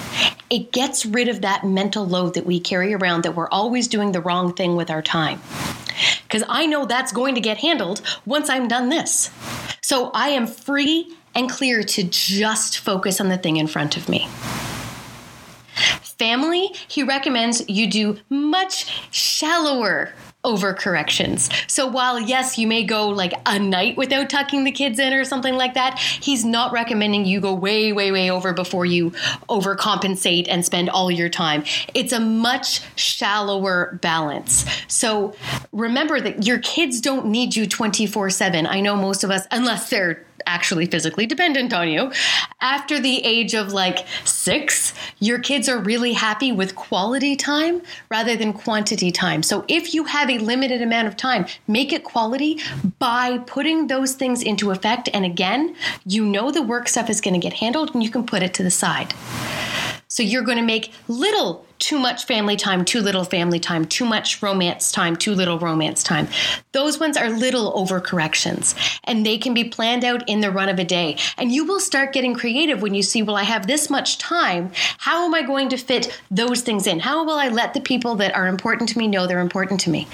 It 0.50 0.72
gets 0.72 1.06
rid 1.06 1.28
of 1.28 1.42
that 1.42 1.66
mental 1.66 2.08
load 2.08 2.36
that 2.36 2.46
we 2.46 2.62
carry 2.62 2.94
around 2.94 3.26
that 3.26 3.36
we're 3.36 3.50
always 3.50 3.90
doing 3.90 4.14
the 4.14 4.22
wrong 4.22 4.54
thing 4.54 4.78
with 4.78 4.90
our 4.90 5.02
time. 5.02 5.42
Because 6.24 6.46
I 6.48 6.66
know 6.66 6.86
that's 6.86 7.12
going 7.12 7.36
to 7.36 7.42
get 7.42 7.58
handled 7.58 8.02
once 8.26 8.50
I'm 8.50 8.70
done 8.70 8.88
this. 8.88 9.32
So 9.82 10.12
I 10.14 10.30
am 10.30 10.48
free 10.48 11.14
and 11.36 11.50
clear 11.50 11.84
to 11.84 12.04
just 12.04 12.80
focus 12.80 13.20
on 13.20 13.28
the 13.28 13.38
thing 13.38 13.58
in 13.58 13.68
front 13.68 13.98
of 13.98 14.08
me. 14.08 14.30
Family, 16.24 16.72
he 16.88 17.04
recommends 17.04 17.68
you 17.68 17.86
do 17.86 18.18
much 18.30 18.90
shallower 19.12 20.14
overcorrections. 20.46 21.52
So 21.70 21.86
while 21.86 22.20
yes, 22.20 22.58
you 22.58 22.66
may 22.66 22.84
go 22.84 23.10
like 23.10 23.34
a 23.46 23.60
night 23.60 23.98
without 23.98 24.30
tucking 24.30 24.64
the 24.64 24.72
kids 24.72 25.00
in 25.00 25.14
or 25.14 25.26
something 25.26 25.56
like 25.56 25.74
that, 25.74 26.00
he's 26.00 26.46
not 26.46 26.72
recommending 26.72 27.26
you 27.26 27.42
go 27.42 27.54
way 27.54 27.92
way 27.92 28.12
way 28.14 28.30
over 28.32 28.54
before 28.54 28.86
you 28.86 29.12
overcompensate 29.50 30.48
and 30.50 30.64
spend 30.66 30.90
all 30.90 31.12
your 31.12 31.30
time. 31.30 31.66
It's 31.94 32.14
a 32.14 32.20
much 32.20 32.82
shallower 32.98 34.00
balance. 34.02 34.66
So 34.88 35.34
remember 35.74 36.22
that 36.22 36.46
your 36.46 36.60
kids 36.60 37.02
don't 37.02 37.26
need 37.28 37.56
you 37.56 37.68
24/7. 37.68 38.66
I 38.66 38.80
know 38.80 38.96
most 38.96 39.26
of 39.26 39.32
us 39.32 39.46
unless 39.52 39.90
they're 39.90 40.26
actually 40.46 40.86
physically 40.86 41.26
dependent 41.26 41.74
on 41.74 41.90
you. 41.90 42.12
After 42.62 43.00
the 43.00 43.24
age 43.24 43.54
of 43.54 43.74
like 43.74 44.06
six, 44.26 44.94
your 45.20 45.40
kids 45.40 45.68
are 45.68 45.80
really 45.80 46.14
happy 46.14 46.52
with 46.52 46.76
quality 46.76 47.36
time 47.36 47.82
rather 48.10 48.36
than 48.36 48.54
quantity 48.54 49.12
time. 49.12 49.44
So 49.44 49.66
if 49.68 49.94
you 49.94 50.06
have 50.06 50.30
a 50.30 50.38
limited 50.40 50.82
amount 50.82 51.08
of 51.08 51.18
time, 51.18 51.46
make 51.68 51.94
it 51.94 52.04
quality 52.04 52.60
by 53.00 53.40
putting 53.40 53.88
those 53.88 54.14
things 54.14 54.42
into 54.42 54.72
effect. 54.72 55.10
And 55.14 55.26
again, 55.26 55.76
you 56.06 56.26
know 56.26 56.52
the 56.52 56.62
work 56.62 56.88
stuff 56.88 57.10
is 57.10 57.22
going 57.22 57.34
to 57.34 57.40
get 57.40 57.54
handled 57.54 57.94
and 57.94 58.04
you 58.04 58.10
can 58.10 58.26
put 58.26 58.44
it 58.44 58.54
to 58.56 58.64
the 58.64 58.72
side. 58.72 59.14
So 60.08 60.22
you're 60.22 60.44
going 60.44 60.60
to 60.60 60.64
make 60.64 60.94
little 61.08 61.66
too 61.84 62.00
much 62.00 62.24
family 62.26 62.56
time, 62.56 62.86
too 62.86 63.02
little 63.02 63.26
family 63.26 63.60
time, 63.60 63.84
too 63.84 64.06
much 64.06 64.42
romance 64.42 64.90
time, 64.90 65.18
too 65.18 65.36
little 65.36 65.60
romance 65.60 66.02
time. 66.02 66.30
Those 66.72 66.98
ones 66.98 67.18
are 67.18 67.30
little 67.30 67.74
overcorrections 67.74 68.74
and 69.04 69.26
they 69.26 69.38
can 69.38 69.54
be 69.54 69.66
planned 69.66 70.06
out 70.06 70.28
in 70.30 70.40
the 70.40 70.50
run 70.50 70.70
of 70.70 70.80
a 70.80 70.86
day. 70.86 71.18
And 71.38 71.52
you 71.52 71.66
will 71.66 71.82
start 71.82 72.14
getting 72.14 72.36
creative 72.36 72.82
when 72.82 72.96
you 72.96 73.04
see, 73.04 73.22
well, 73.22 73.36
I 73.36 73.44
have 73.44 73.68
this 73.68 73.90
much 73.90 74.18
time. 74.18 74.72
How 74.98 75.26
am 75.26 75.36
I 75.36 75.42
going 75.42 75.68
to 75.70 75.78
fit 75.78 76.18
those 76.32 76.62
things 76.62 76.88
in? 76.88 77.02
How 77.02 77.26
will 77.26 77.36
I 77.36 77.50
let 77.50 77.74
the 77.74 77.82
people 77.82 78.16
that 78.16 78.34
are 78.34 78.48
important 78.48 78.88
to 78.90 78.98
me 78.98 79.08
know 79.08 79.28
they're 79.28 79.42
important 79.42 79.82
to 79.82 79.90
me? 79.90 80.08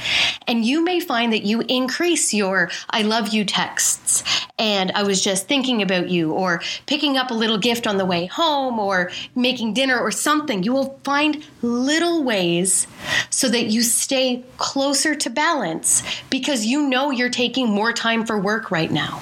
And 0.48 0.66
you 0.66 0.84
may 0.84 1.00
find 1.00 1.32
that 1.34 1.44
you 1.44 1.62
increase 1.68 2.34
your 2.34 2.72
I 2.90 3.04
love 3.04 3.28
you 3.28 3.46
texts 3.46 4.24
and 4.58 4.92
I 4.92 5.04
was 5.04 5.24
just 5.24 5.48
thinking 5.48 5.82
about 5.82 6.10
you 6.10 6.34
or 6.34 6.62
picking 6.88 7.16
up 7.16 7.32
a 7.32 7.34
little 7.34 7.58
gift 7.58 7.88
on 7.88 7.98
the 7.98 8.06
way 8.06 8.26
home 8.26 8.80
or 8.80 9.12
making 9.36 9.74
dinner 9.74 9.98
or 9.98 10.12
something. 10.12 10.64
You 10.64 10.74
will 10.74 11.00
find 11.04 11.46
little 11.62 12.24
ways 12.24 12.88
so 13.30 13.50
that 13.50 13.66
you 13.66 13.82
stay 13.82 14.44
closer 14.58 15.16
to 15.16 15.30
balance 15.30 16.04
because 16.30 16.66
you 16.66 16.88
know 16.90 17.12
you're 17.12 17.30
taking 17.30 17.70
more 17.70 17.94
time 17.94 18.26
for 18.26 18.40
work 18.40 18.72
right 18.72 18.92
now. 18.92 19.22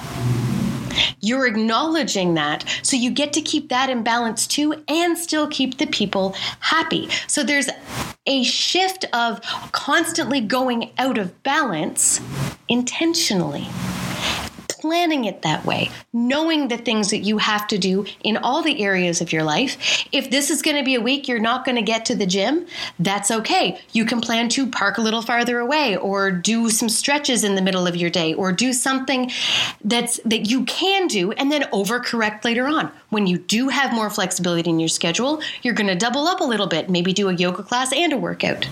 You're 1.20 1.46
acknowledging 1.46 2.34
that. 2.34 2.64
So 2.82 2.96
you 2.96 3.10
get 3.10 3.32
to 3.34 3.40
keep 3.40 3.68
that 3.68 3.90
in 3.90 4.02
balance 4.02 4.46
too 4.46 4.82
and 4.88 5.16
still 5.16 5.48
keep 5.48 5.78
the 5.78 5.86
people 5.86 6.34
happy. 6.60 7.08
So 7.26 7.42
there's 7.42 7.68
a 8.26 8.44
shift 8.44 9.04
of 9.12 9.40
constantly 9.72 10.40
going 10.40 10.92
out 10.98 11.18
of 11.18 11.42
balance 11.42 12.20
intentionally 12.68 13.66
planning 14.80 15.24
it 15.24 15.42
that 15.42 15.64
way, 15.64 15.90
knowing 16.12 16.68
the 16.68 16.78
things 16.78 17.10
that 17.10 17.18
you 17.18 17.38
have 17.38 17.66
to 17.68 17.78
do 17.78 18.06
in 18.22 18.36
all 18.36 18.62
the 18.62 18.82
areas 18.82 19.20
of 19.20 19.32
your 19.32 19.42
life. 19.42 20.06
If 20.12 20.30
this 20.30 20.50
is 20.50 20.62
going 20.62 20.76
to 20.76 20.84
be 20.84 20.94
a 20.94 21.00
week 21.00 21.28
you're 21.28 21.38
not 21.38 21.64
going 21.64 21.76
to 21.76 21.82
get 21.82 22.04
to 22.06 22.14
the 22.14 22.26
gym, 22.26 22.66
that's 22.98 23.30
okay. 23.30 23.80
You 23.92 24.04
can 24.04 24.20
plan 24.20 24.48
to 24.50 24.66
park 24.66 24.98
a 24.98 25.02
little 25.02 25.22
farther 25.22 25.58
away 25.58 25.96
or 25.96 26.30
do 26.30 26.70
some 26.70 26.88
stretches 26.88 27.44
in 27.44 27.54
the 27.54 27.62
middle 27.62 27.86
of 27.86 27.96
your 27.96 28.10
day 28.10 28.34
or 28.34 28.52
do 28.52 28.72
something 28.72 29.30
that's 29.84 30.20
that 30.24 30.48
you 30.48 30.64
can 30.64 31.06
do 31.06 31.32
and 31.32 31.50
then 31.50 31.62
overcorrect 31.72 32.44
later 32.44 32.66
on. 32.66 32.90
When 33.10 33.26
you 33.26 33.38
do 33.38 33.68
have 33.68 33.92
more 33.92 34.10
flexibility 34.10 34.70
in 34.70 34.78
your 34.78 34.88
schedule, 34.88 35.40
you're 35.62 35.74
going 35.74 35.88
to 35.88 35.94
double 35.94 36.26
up 36.26 36.40
a 36.40 36.44
little 36.44 36.66
bit, 36.66 36.90
maybe 36.90 37.12
do 37.12 37.28
a 37.28 37.34
yoga 37.34 37.62
class 37.62 37.92
and 37.92 38.12
a 38.12 38.18
workout. 38.18 38.68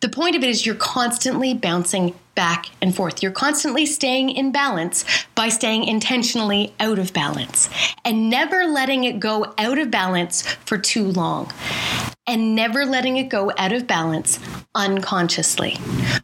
The 0.00 0.08
point 0.08 0.34
of 0.34 0.42
it 0.42 0.48
is 0.48 0.64
you're 0.64 0.74
constantly 0.74 1.52
bouncing 1.52 2.14
back 2.34 2.66
and 2.80 2.94
forth. 2.94 3.22
You're 3.22 3.32
constantly 3.32 3.86
staying 3.86 4.30
in 4.30 4.52
balance 4.52 5.04
by 5.34 5.48
staying 5.48 5.84
intentionally 5.84 6.74
out 6.80 6.98
of 6.98 7.12
balance 7.12 7.68
and 8.04 8.30
never 8.30 8.64
letting 8.64 9.04
it 9.04 9.20
go 9.20 9.52
out 9.58 9.78
of 9.78 9.90
balance 9.90 10.42
for 10.42 10.78
too 10.78 11.04
long 11.04 11.52
and 12.26 12.54
never 12.54 12.84
letting 12.84 13.16
it 13.16 13.28
go 13.28 13.52
out 13.58 13.72
of 13.72 13.86
balance 13.86 14.38
unconsciously. 14.74 15.76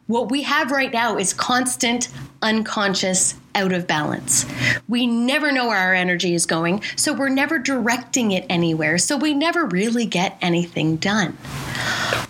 What 0.07 0.31
we 0.31 0.43
have 0.43 0.71
right 0.71 0.91
now 0.91 1.17
is 1.17 1.33
constant 1.33 2.09
unconscious 2.41 3.35
out 3.55 3.73
of 3.73 3.87
balance. 3.87 4.45
We 4.87 5.07
never 5.07 5.51
know 5.51 5.67
where 5.67 5.77
our 5.77 5.93
energy 5.93 6.33
is 6.33 6.45
going, 6.45 6.83
so 6.95 7.13
we're 7.13 7.29
never 7.29 7.57
directing 7.57 8.31
it 8.31 8.45
anywhere, 8.49 8.97
so 8.99 9.17
we 9.17 9.33
never 9.33 9.65
really 9.65 10.05
get 10.05 10.37
anything 10.41 10.97
done. 10.97 11.37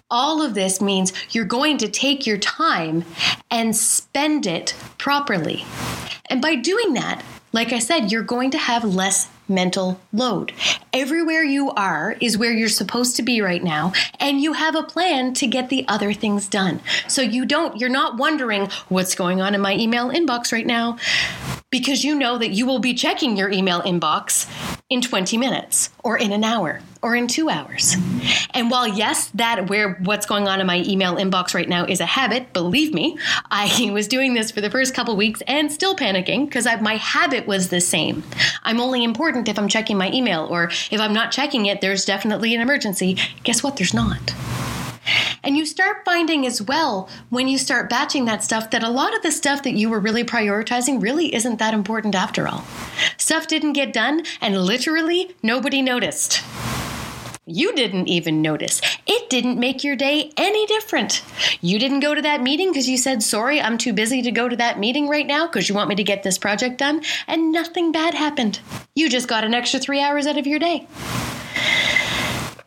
All 0.10 0.42
of 0.42 0.54
this 0.54 0.80
means 0.80 1.12
you're 1.32 1.46
going 1.46 1.78
to 1.80 1.90
take 1.90 2.26
your 2.26 2.38
time 2.38 3.04
and 3.52 3.67
spend 3.74 4.46
it 4.46 4.76
properly. 4.98 5.66
And 6.30 6.42
by 6.42 6.56
doing 6.56 6.94
that, 6.94 7.24
like 7.54 7.72
I 7.72 7.80
said, 7.80 8.12
you're 8.12 8.24
going 8.24 8.52
to 8.52 8.58
have 8.58 8.84
less 8.84 9.30
mental 9.48 10.00
load. 10.12 10.52
Everywhere 10.92 11.44
you 11.44 11.72
are 11.72 12.16
is 12.20 12.38
where 12.38 12.52
you're 12.52 12.68
supposed 12.70 13.16
to 13.16 13.24
be 13.24 13.42
right 13.42 13.64
now, 13.64 13.94
and 14.20 14.42
you 14.42 14.54
have 14.54 14.76
a 14.76 14.84
plan 14.84 15.34
to 15.36 15.48
get 15.48 15.70
the 15.70 15.86
other 15.88 16.14
things 16.14 16.48
done. 16.48 16.82
So 17.08 17.22
you 17.22 17.46
don't, 17.46 17.80
you're 17.80 17.90
not 17.90 18.18
wondering 18.18 18.68
what's 18.90 19.16
going 19.16 19.42
on 19.42 19.56
in 19.56 19.62
my 19.62 19.76
email 19.76 20.10
inbox 20.10 20.52
right 20.52 20.68
now 20.68 20.98
because 21.70 22.04
you 22.04 22.16
know 22.16 22.38
that 22.38 22.50
you 22.50 22.66
will 22.66 22.80
be 22.80 22.94
checking 22.94 23.38
your 23.38 23.50
email 23.50 23.82
inbox 23.82 24.48
in 24.90 25.02
20 25.02 25.38
minutes 25.38 25.90
or 26.02 26.18
in 26.18 26.32
an 26.32 26.46
hour 26.46 26.80
or 27.02 27.14
in 27.14 27.28
2 27.28 27.50
hours. 27.50 27.96
And 28.52 28.72
while 28.72 28.88
yes, 28.88 29.28
that 29.36 29.70
where 29.70 29.96
what's 29.96 30.26
going 30.26 30.48
on 30.48 30.62
in 30.62 30.68
my 30.68 30.82
email 30.88 31.16
inbox 31.16 31.54
right 31.54 31.68
now 31.68 31.86
is 31.86 32.00
a 32.00 32.06
habit, 32.06 32.54
believe 32.54 32.94
me, 32.94 33.18
I 33.52 33.90
was 33.92 34.08
doing 34.08 34.34
this 34.34 34.50
for 34.50 34.62
the 34.62 34.70
first 34.70 34.94
couple 34.94 35.16
weeks 35.18 35.42
and 35.46 35.72
still 35.72 35.96
panicking 35.96 36.46
because 36.46 36.66
my 36.82 36.96
habit 36.96 37.48
was 37.48 37.70
the 37.70 37.82
same. 37.82 38.24
I'm 38.64 38.80
only 38.80 39.04
important 39.04 39.50
if 39.50 39.60
I'm 39.60 39.68
checking 39.68 39.98
my 39.98 40.12
email 40.12 40.48
or 40.50 40.66
if 40.90 41.00
I'm 41.00 41.14
not 41.14 41.32
checking 41.32 41.66
it, 41.66 41.82
there's 41.82 42.06
definitely 42.06 42.56
an 42.56 42.62
emergency. 42.62 43.18
Guess 43.44 43.64
what? 43.64 43.76
There's 43.76 43.94
not. 43.94 44.34
And 45.44 45.58
you 45.58 45.66
start 45.66 46.04
finding 46.06 46.46
as 46.46 46.62
well 46.62 47.10
when 47.30 47.48
you 47.48 47.58
start 47.58 47.90
batching 47.90 48.26
that 48.26 48.44
stuff 48.44 48.70
that 48.72 48.84
a 48.84 48.90
lot 48.90 49.16
of 49.16 49.22
the 49.22 49.32
stuff 49.32 49.64
that 49.64 49.74
you 49.74 49.90
were 49.90 50.00
really 50.00 50.24
prioritizing 50.24 51.02
really 51.02 51.34
isn't 51.34 51.60
that 51.60 51.74
important 51.74 52.16
after 52.16 52.48
all. 52.48 52.66
Stuff 53.18 53.48
didn't 53.48 53.74
get 53.74 53.94
done, 53.94 54.24
and 54.42 54.58
literally 54.58 55.36
nobody 55.42 55.82
noticed. 55.82 56.44
You 57.50 57.74
didn't 57.74 58.10
even 58.10 58.42
notice. 58.42 58.82
It 59.06 59.30
didn't 59.30 59.58
make 59.58 59.82
your 59.82 59.96
day 59.96 60.32
any 60.36 60.66
different. 60.66 61.24
You 61.62 61.80
didn't 61.80 62.02
go 62.02 62.14
to 62.14 62.22
that 62.22 62.42
meeting 62.42 62.72
because 62.72 62.90
you 62.90 62.98
said, 62.98 63.24
Sorry, 63.24 63.62
I'm 63.62 63.78
too 63.78 63.94
busy 63.94 64.22
to 64.24 64.32
go 64.32 64.50
to 64.50 64.56
that 64.58 64.80
meeting 64.80 65.08
right 65.08 65.26
now 65.26 65.48
because 65.48 65.70
you 65.70 65.76
want 65.76 65.88
me 65.88 65.96
to 65.96 66.04
get 66.04 66.24
this 66.24 66.38
project 66.38 66.78
done, 66.78 67.04
and 67.26 67.54
nothing 67.54 67.94
bad 67.94 68.14
happened. 68.14 68.60
You 68.96 69.10
just 69.10 69.30
got 69.30 69.46
an 69.46 69.54
extra 69.54 69.80
three 69.80 70.02
hours 70.02 70.28
out 70.28 70.38
of 70.38 70.46
your 70.46 70.60
day. 70.60 70.88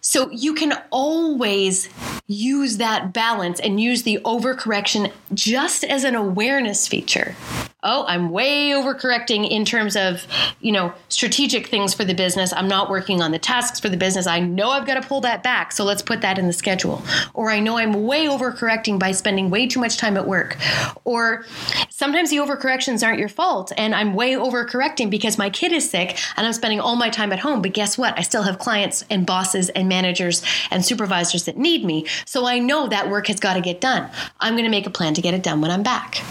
So 0.01 0.31
you 0.31 0.55
can 0.55 0.73
always 0.91 1.91
use 2.31 2.77
that 2.77 3.13
balance 3.13 3.59
and 3.59 3.81
use 3.81 4.05
the 4.05 4.21
overcorrection 4.25 5.11
just 5.35 5.83
as 5.83 6.05
an 6.05 6.15
awareness 6.15 6.87
feature 6.87 7.35
oh, 7.83 8.05
I'm 8.07 8.31
way 8.31 8.71
overcorrecting 8.71 9.49
in 9.49 9.65
terms 9.65 9.97
of, 9.97 10.27
you 10.61 10.73
know, 10.73 10.93
strategic 11.09 11.67
things 11.69 11.95
for 11.95 12.05
the 12.05 12.15
business. 12.15 12.53
I'm 12.53 12.69
not 12.69 12.91
working 12.91 13.23
on 13.23 13.33
the 13.33 13.39
tasks 13.39 13.81
for 13.81 13.89
the 13.89 13.97
business. 13.97 14.27
I 14.27 14.41
know 14.41 14.71
I've 14.71 14.87
got 14.87 15.01
to 15.01 15.09
pull 15.09 15.23
that 15.23 15.43
back. 15.43 15.73
So 15.73 15.85
let's 15.85 16.03
put 16.03 16.21
that 16.21 16.39
in 16.39 16.47
the 16.47 16.53
schedule. 16.53 17.03
Or 17.33 17.51
I 17.51 17.61
know 17.61 17.79
I'm 17.79 18.07
way 18.07 18.27
overcorrecting 18.27 18.99
by 18.99 19.13
spending 19.13 19.51
way 19.51 19.67
too 19.67 19.81
much 19.81 19.97
time 19.97 20.17
at 20.17 20.27
work. 20.27 20.59
Or 21.05 21.47
sometimes 21.89 22.31
the 22.31 22.37
overcorrections 22.37 23.07
aren't 23.07 23.19
your 23.19 23.29
fault 23.29 23.73
and 23.77 23.95
I'm 23.95 24.15
way 24.15 24.33
overcorrecting 24.33 25.11
because 25.11 25.39
my 25.39 25.49
kid 25.49 25.73
is 25.73 25.89
sick 25.89 26.19
and 26.37 26.47
I'm 26.47 26.53
spending 26.53 26.81
all 26.81 26.97
my 26.97 27.09
time 27.09 27.33
at 27.33 27.39
home. 27.39 27.63
But 27.63 27.73
guess 27.73 27.97
what? 27.97 28.19
I 28.19 28.23
still 28.23 28.43
have 28.43 28.59
clients 28.59 29.05
and 29.11 29.25
bosses 29.27 29.71
and 29.71 29.89
managers 29.89 30.43
and 30.71 30.85
supervisors 30.85 31.45
that 31.45 31.57
need 31.57 31.85
me. 31.85 32.07
So 32.27 32.47
I 32.47 32.59
know 32.59 32.89
that 32.89 33.09
work 33.09 33.29
has 33.29 33.41
got 33.41 33.55
to 33.55 33.61
get 33.61 33.81
done. 33.81 34.11
I'm 34.39 34.55
going 34.55 34.65
to 34.65 34.71
make 34.71 34.87
a 34.87 34.91
plan 34.91 35.15
to 35.15 35.23
get 35.23 35.35
it 35.35 35.43
done 35.43 35.61
when 35.61 35.71
I'm 35.71 35.83
back 35.83 36.23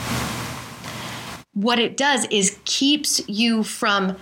what 1.54 1.80
it 1.80 1.98
does 1.98 2.26
is 2.26 2.58
keeps 2.66 3.28
you 3.28 3.64
from 3.64 4.16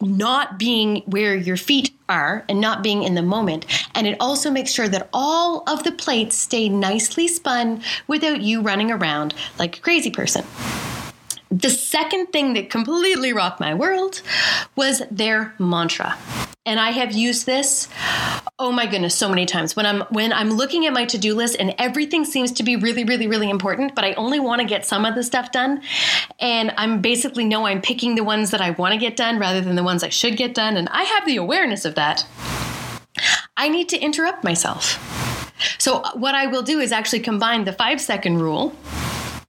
not 0.00 0.58
being 0.58 1.02
where 1.06 1.34
your 1.34 1.56
feet 1.56 1.92
are 2.08 2.44
and 2.48 2.60
not 2.60 2.82
being 2.82 3.02
in 3.02 3.14
the 3.14 3.22
moment. 3.22 3.66
And 3.94 4.06
it 4.06 4.16
also 4.20 4.50
makes 4.50 4.72
sure 4.72 4.88
that 4.88 5.08
all 5.12 5.62
of 5.66 5.84
the 5.84 5.92
plates 5.92 6.36
stay 6.36 6.68
nicely 6.68 7.28
spun 7.28 7.82
without 8.06 8.40
you 8.40 8.62
running 8.62 8.90
around 8.90 9.34
like 9.58 9.78
a 9.78 9.80
crazy 9.80 10.10
person. 10.10 10.44
The 11.50 11.70
second 11.70 12.28
thing 12.28 12.54
that 12.54 12.70
completely 12.70 13.32
rocked 13.32 13.60
my 13.60 13.74
world 13.74 14.22
was 14.76 15.02
their 15.10 15.54
mantra. 15.58 16.16
And 16.64 16.78
I 16.78 16.90
have 16.90 17.12
used 17.12 17.46
this 17.46 17.88
oh 18.58 18.72
my 18.72 18.86
goodness 18.86 19.14
so 19.14 19.28
many 19.28 19.46
times 19.46 19.74
when 19.76 19.86
I'm 19.86 20.00
when 20.10 20.32
I'm 20.32 20.50
looking 20.50 20.86
at 20.86 20.92
my 20.92 21.04
to-do 21.04 21.34
list 21.34 21.56
and 21.58 21.74
everything 21.78 22.24
seems 22.24 22.52
to 22.52 22.62
be 22.62 22.76
really 22.76 23.04
really 23.04 23.26
really 23.26 23.50
important 23.50 23.94
but 23.94 24.04
I 24.04 24.12
only 24.14 24.40
want 24.40 24.60
to 24.60 24.66
get 24.66 24.84
some 24.84 25.04
of 25.04 25.14
the 25.14 25.22
stuff 25.22 25.52
done 25.52 25.82
and 26.38 26.72
I'm 26.76 27.00
basically 27.00 27.44
know 27.44 27.66
I'm 27.66 27.80
picking 27.82 28.14
the 28.14 28.24
ones 28.24 28.50
that 28.50 28.60
I 28.60 28.70
want 28.70 28.94
to 28.94 28.98
get 28.98 29.16
done 29.16 29.38
rather 29.38 29.60
than 29.60 29.76
the 29.76 29.84
ones 29.84 30.02
I 30.02 30.08
should 30.08 30.36
get 30.36 30.54
done 30.54 30.76
and 30.76 30.88
I 30.90 31.04
have 31.04 31.26
the 31.26 31.36
awareness 31.36 31.84
of 31.84 31.94
that. 31.94 32.26
I 33.56 33.68
need 33.68 33.88
to 33.90 33.98
interrupt 33.98 34.44
myself. 34.44 34.98
So 35.78 36.02
what 36.14 36.34
I 36.34 36.46
will 36.46 36.62
do 36.62 36.80
is 36.80 36.92
actually 36.92 37.20
combine 37.20 37.64
the 37.64 37.72
5 37.72 38.00
second 38.00 38.38
rule 38.38 38.74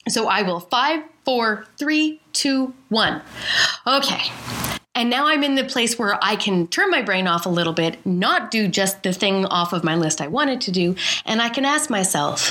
so 0.08 0.28
I 0.28 0.42
will 0.42 0.60
five, 0.60 1.04
four, 1.26 1.66
three, 1.78 2.22
two, 2.34 2.74
one. 2.90 3.22
Okay. 3.86 4.32
And 4.94 5.10
now 5.10 5.28
I'm 5.28 5.44
in 5.44 5.56
the 5.56 5.64
place 5.64 5.98
where 5.98 6.20
I 6.22 6.36
can 6.36 6.68
turn 6.68 6.92
my 6.92 7.02
brain 7.02 7.26
off 7.26 7.46
a 7.46 7.50
little 7.50 7.72
bit, 7.72 8.06
not 8.06 8.52
do 8.52 8.68
just 8.68 9.04
the 9.04 9.14
thing 9.14 9.46
off 9.46 9.72
of 9.72 9.86
my 9.86 9.96
list 9.96 10.20
I 10.20 10.28
wanted 10.28 10.60
to 10.62 10.72
do, 10.72 10.96
and 11.26 11.42
I 11.42 11.48
can 11.48 11.64
ask 11.64 11.90
myself, 11.90 12.50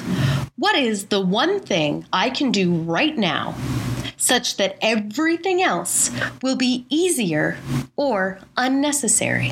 what 0.57 0.75
is 0.75 1.07
the 1.07 1.21
one 1.21 1.61
thing 1.61 2.07
I 2.13 2.31
can 2.31 2.51
do 2.51 2.73
right 2.73 3.17
now 3.17 3.55
such 4.17 4.57
that 4.57 4.79
everything 4.81 5.63
else 5.63 6.11
will 6.43 6.57
be 6.57 6.87
easier 6.89 7.59
or 7.97 8.39
unnecessary? 8.57 9.51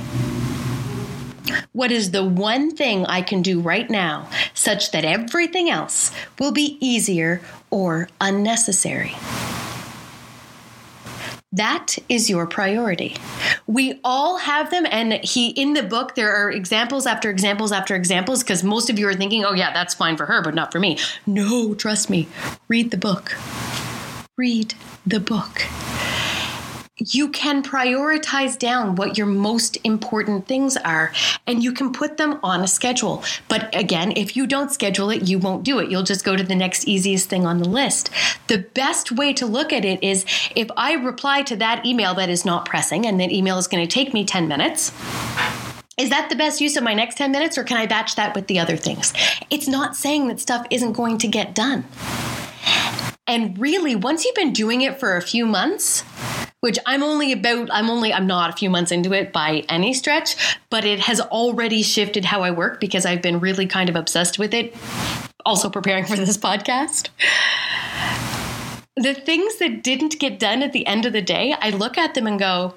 What 1.73 1.93
is 1.93 2.11
the 2.11 2.25
one 2.25 2.75
thing 2.75 3.05
I 3.05 3.21
can 3.21 3.43
do 3.43 3.61
right 3.61 3.89
now 3.89 4.31
such 4.55 4.93
that 4.93 5.05
everything 5.05 5.69
else 5.69 6.11
will 6.39 6.53
be 6.53 6.79
easier 6.81 7.43
or 7.71 8.09
unnecessary? 8.21 9.15
That 11.53 11.97
is 12.11 12.29
your 12.29 12.47
priority. 12.47 13.17
We 13.67 14.01
all 14.05 14.37
have 14.37 14.71
them 14.71 14.87
and 14.91 15.15
he 15.25 15.49
in 15.51 15.73
the 15.73 15.83
book 15.83 16.15
there 16.15 16.35
are 16.35 16.51
examples 16.51 17.07
after 17.07 17.31
examples 17.31 17.73
after 17.73 17.95
examples 17.95 18.43
because 18.43 18.63
most 18.63 18.91
of 18.91 18.99
you 18.99 19.09
are 19.09 19.15
thinking, 19.15 19.45
"Oh 19.47 19.55
yeah, 19.55 19.73
that's 19.73 19.95
fine 19.95 20.19
for 20.19 20.27
her, 20.27 20.43
but 20.43 20.55
not 20.55 20.73
for 20.73 20.79
me." 20.79 20.99
No, 21.27 21.75
trust 21.75 22.11
me. 22.11 22.29
Read 22.69 22.91
the 22.91 22.99
book. 22.99 23.35
Read 24.37 24.75
the 25.07 25.21
book 25.21 25.63
you 26.99 27.29
can 27.29 27.63
prioritize 27.63 28.59
down 28.59 28.97
what 28.97 29.17
your 29.17 29.27
most 29.27 29.79
important 29.85 30.47
things 30.47 30.77
are 30.77 31.13
and 31.47 31.63
you 31.63 31.73
can 31.73 31.93
put 31.93 32.17
them 32.17 32.39
on 32.43 32.61
a 32.61 32.69
schedule. 32.69 33.23
But 33.49 33.75
again, 33.75 34.13
if 34.17 34.37
you 34.37 34.47
don't 34.47 34.71
schedule 34.71 35.11
it, 35.11 35.29
you 35.29 35.39
won't 35.39 35.63
do 35.63 35.79
it. 35.79 35.91
You'll 35.91 36.03
just 36.03 36.25
go 36.25 36.37
to 36.37 36.43
the 36.43 36.55
next 36.55 36.87
easiest 36.89 37.29
thing 37.29 37.47
on 37.47 37.59
the 37.59 37.69
list. 37.69 38.11
The 38.49 38.59
best 38.59 39.13
way 39.13 39.33
to 39.35 39.47
look 39.47 39.73
at 39.73 39.85
it 39.85 40.03
is 40.03 40.25
if 40.57 40.69
I 40.77 40.95
reply 40.95 41.43
to 41.43 41.57
that 41.57 41.87
email 41.87 42.15
that 42.15 42.29
is 42.29 42.45
not 42.45 42.65
pressing 42.65 43.07
and 43.07 43.21
that 43.21 43.33
email 43.33 43.59
is 43.59 43.69
going 43.69 43.87
to 43.87 43.93
take 43.93 44.13
me 44.13 44.25
10 44.25 44.49
minutes. 44.49 44.93
Is 45.97 46.11
that 46.11 46.31
the 46.31 46.37
best 46.37 46.61
use 46.61 46.77
of 46.77 46.85
my 46.85 46.95
next 46.95 47.17
10 47.17 47.33
minutes, 47.33 47.59
or 47.59 47.65
can 47.65 47.77
I 47.77 47.87
batch 47.87 48.15
that 48.15 48.37
with 48.37 48.47
the 48.47 48.61
other 48.61 48.77
things? 48.77 49.13
It's 49.51 49.67
not 49.67 49.97
saying 49.97 50.29
that 50.29 50.39
stuff 50.39 50.65
isn't 50.71 50.93
going 50.93 51.19
to 51.19 51.27
get 51.27 51.57
done. 51.57 51.87
And 53.27 53.59
really, 53.59 53.97
once 53.97 54.25
you've 54.25 54.37
been 54.37 54.53
doing 54.53 54.81
it 54.81 55.01
for 55.01 55.17
a 55.17 55.23
few 55.23 55.45
months, 55.45 56.05
which 56.61 56.79
I'm 56.87 57.03
only 57.03 57.33
about, 57.33 57.69
I'm 57.73 57.89
only, 57.91 58.13
I'm 58.13 58.27
not 58.27 58.51
a 58.51 58.57
few 58.57 58.71
months 58.71 58.91
into 58.91 59.13
it 59.13 59.33
by 59.33 59.65
any 59.69 59.95
stretch, 59.95 60.57
but 60.71 60.85
it 60.85 61.01
has 61.01 61.21
already 61.21 61.83
shifted 61.83 62.25
how 62.25 62.43
I 62.43 62.51
work 62.51 62.81
because 62.81 63.07
I've 63.07 63.23
been 63.23 63.41
really 63.41 63.67
kind 63.67 63.89
of 63.89 63.97
obsessed 63.97 64.39
with 64.39 64.55
it. 64.55 64.75
Also, 65.47 65.71
preparing 65.71 66.05
for 66.05 66.17
this 66.17 66.37
podcast. 66.37 67.09
The 68.97 69.15
things 69.15 69.59
that 69.59 69.85
didn't 69.85 70.19
get 70.19 70.41
done 70.41 70.63
at 70.63 70.73
the 70.73 70.87
end 70.87 71.07
of 71.07 71.13
the 71.13 71.23
day, 71.23 71.55
I 71.59 71.71
look 71.71 71.97
at 71.97 72.15
them 72.15 72.27
and 72.27 72.39
go, 72.39 72.75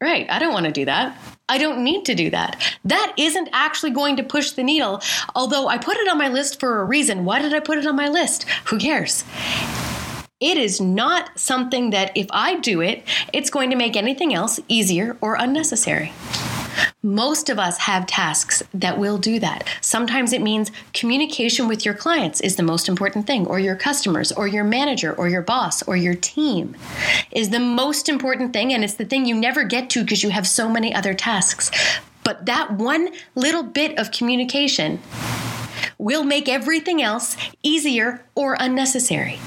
right, 0.00 0.30
I 0.30 0.38
don't 0.38 0.52
want 0.52 0.66
to 0.66 0.72
do 0.72 0.84
that. 0.84 1.18
I 1.48 1.58
don't 1.58 1.82
need 1.82 2.04
to 2.04 2.14
do 2.14 2.30
that. 2.30 2.62
That 2.84 3.14
isn't 3.16 3.48
actually 3.52 3.90
going 3.90 4.16
to 4.16 4.22
push 4.22 4.52
the 4.52 4.62
needle. 4.62 5.00
Although 5.34 5.66
I 5.66 5.78
put 5.78 5.96
it 5.96 6.08
on 6.08 6.18
my 6.18 6.28
list 6.28 6.60
for 6.60 6.80
a 6.80 6.84
reason. 6.84 7.24
Why 7.24 7.40
did 7.40 7.54
I 7.54 7.60
put 7.60 7.78
it 7.78 7.86
on 7.86 7.96
my 7.96 8.08
list? 8.08 8.44
Who 8.66 8.78
cares? 8.78 9.24
It 10.40 10.56
is 10.56 10.80
not 10.80 11.36
something 11.36 11.90
that 11.90 12.16
if 12.16 12.28
I 12.30 12.60
do 12.60 12.80
it, 12.80 13.02
it's 13.32 13.50
going 13.50 13.70
to 13.70 13.76
make 13.76 13.96
anything 13.96 14.32
else 14.32 14.60
easier 14.68 15.16
or 15.20 15.34
unnecessary. 15.34 16.12
Most 17.02 17.48
of 17.50 17.58
us 17.58 17.76
have 17.78 18.06
tasks 18.06 18.62
that 18.72 18.98
will 18.98 19.18
do 19.18 19.40
that. 19.40 19.68
Sometimes 19.80 20.32
it 20.32 20.40
means 20.40 20.70
communication 20.94 21.66
with 21.66 21.84
your 21.84 21.94
clients 21.94 22.40
is 22.40 22.54
the 22.54 22.62
most 22.62 22.88
important 22.88 23.26
thing, 23.26 23.48
or 23.48 23.58
your 23.58 23.74
customers, 23.74 24.30
or 24.30 24.46
your 24.46 24.62
manager, 24.62 25.12
or 25.12 25.28
your 25.28 25.42
boss, 25.42 25.82
or 25.88 25.96
your 25.96 26.14
team 26.14 26.76
is 27.32 27.50
the 27.50 27.58
most 27.58 28.08
important 28.08 28.52
thing, 28.52 28.72
and 28.72 28.84
it's 28.84 28.94
the 28.94 29.04
thing 29.04 29.26
you 29.26 29.34
never 29.34 29.64
get 29.64 29.90
to 29.90 30.04
because 30.04 30.22
you 30.22 30.30
have 30.30 30.46
so 30.46 30.68
many 30.68 30.94
other 30.94 31.14
tasks. 31.14 31.68
But 32.22 32.46
that 32.46 32.70
one 32.70 33.08
little 33.34 33.64
bit 33.64 33.98
of 33.98 34.12
communication 34.12 35.00
will 35.98 36.22
make 36.22 36.48
everything 36.48 37.02
else 37.02 37.36
easier 37.64 38.24
or 38.36 38.56
unnecessary. 38.60 39.40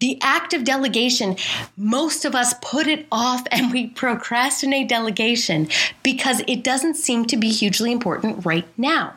The 0.00 0.18
act 0.20 0.52
of 0.52 0.64
delegation, 0.64 1.36
most 1.76 2.26
of 2.26 2.34
us 2.34 2.54
put 2.60 2.86
it 2.86 3.06
off 3.10 3.46
and 3.50 3.72
we 3.72 3.86
procrastinate 3.88 4.88
delegation 4.88 5.68
because 6.02 6.42
it 6.46 6.62
doesn't 6.62 6.94
seem 6.94 7.24
to 7.26 7.36
be 7.36 7.50
hugely 7.50 7.92
important 7.92 8.44
right 8.44 8.66
now. 8.78 9.14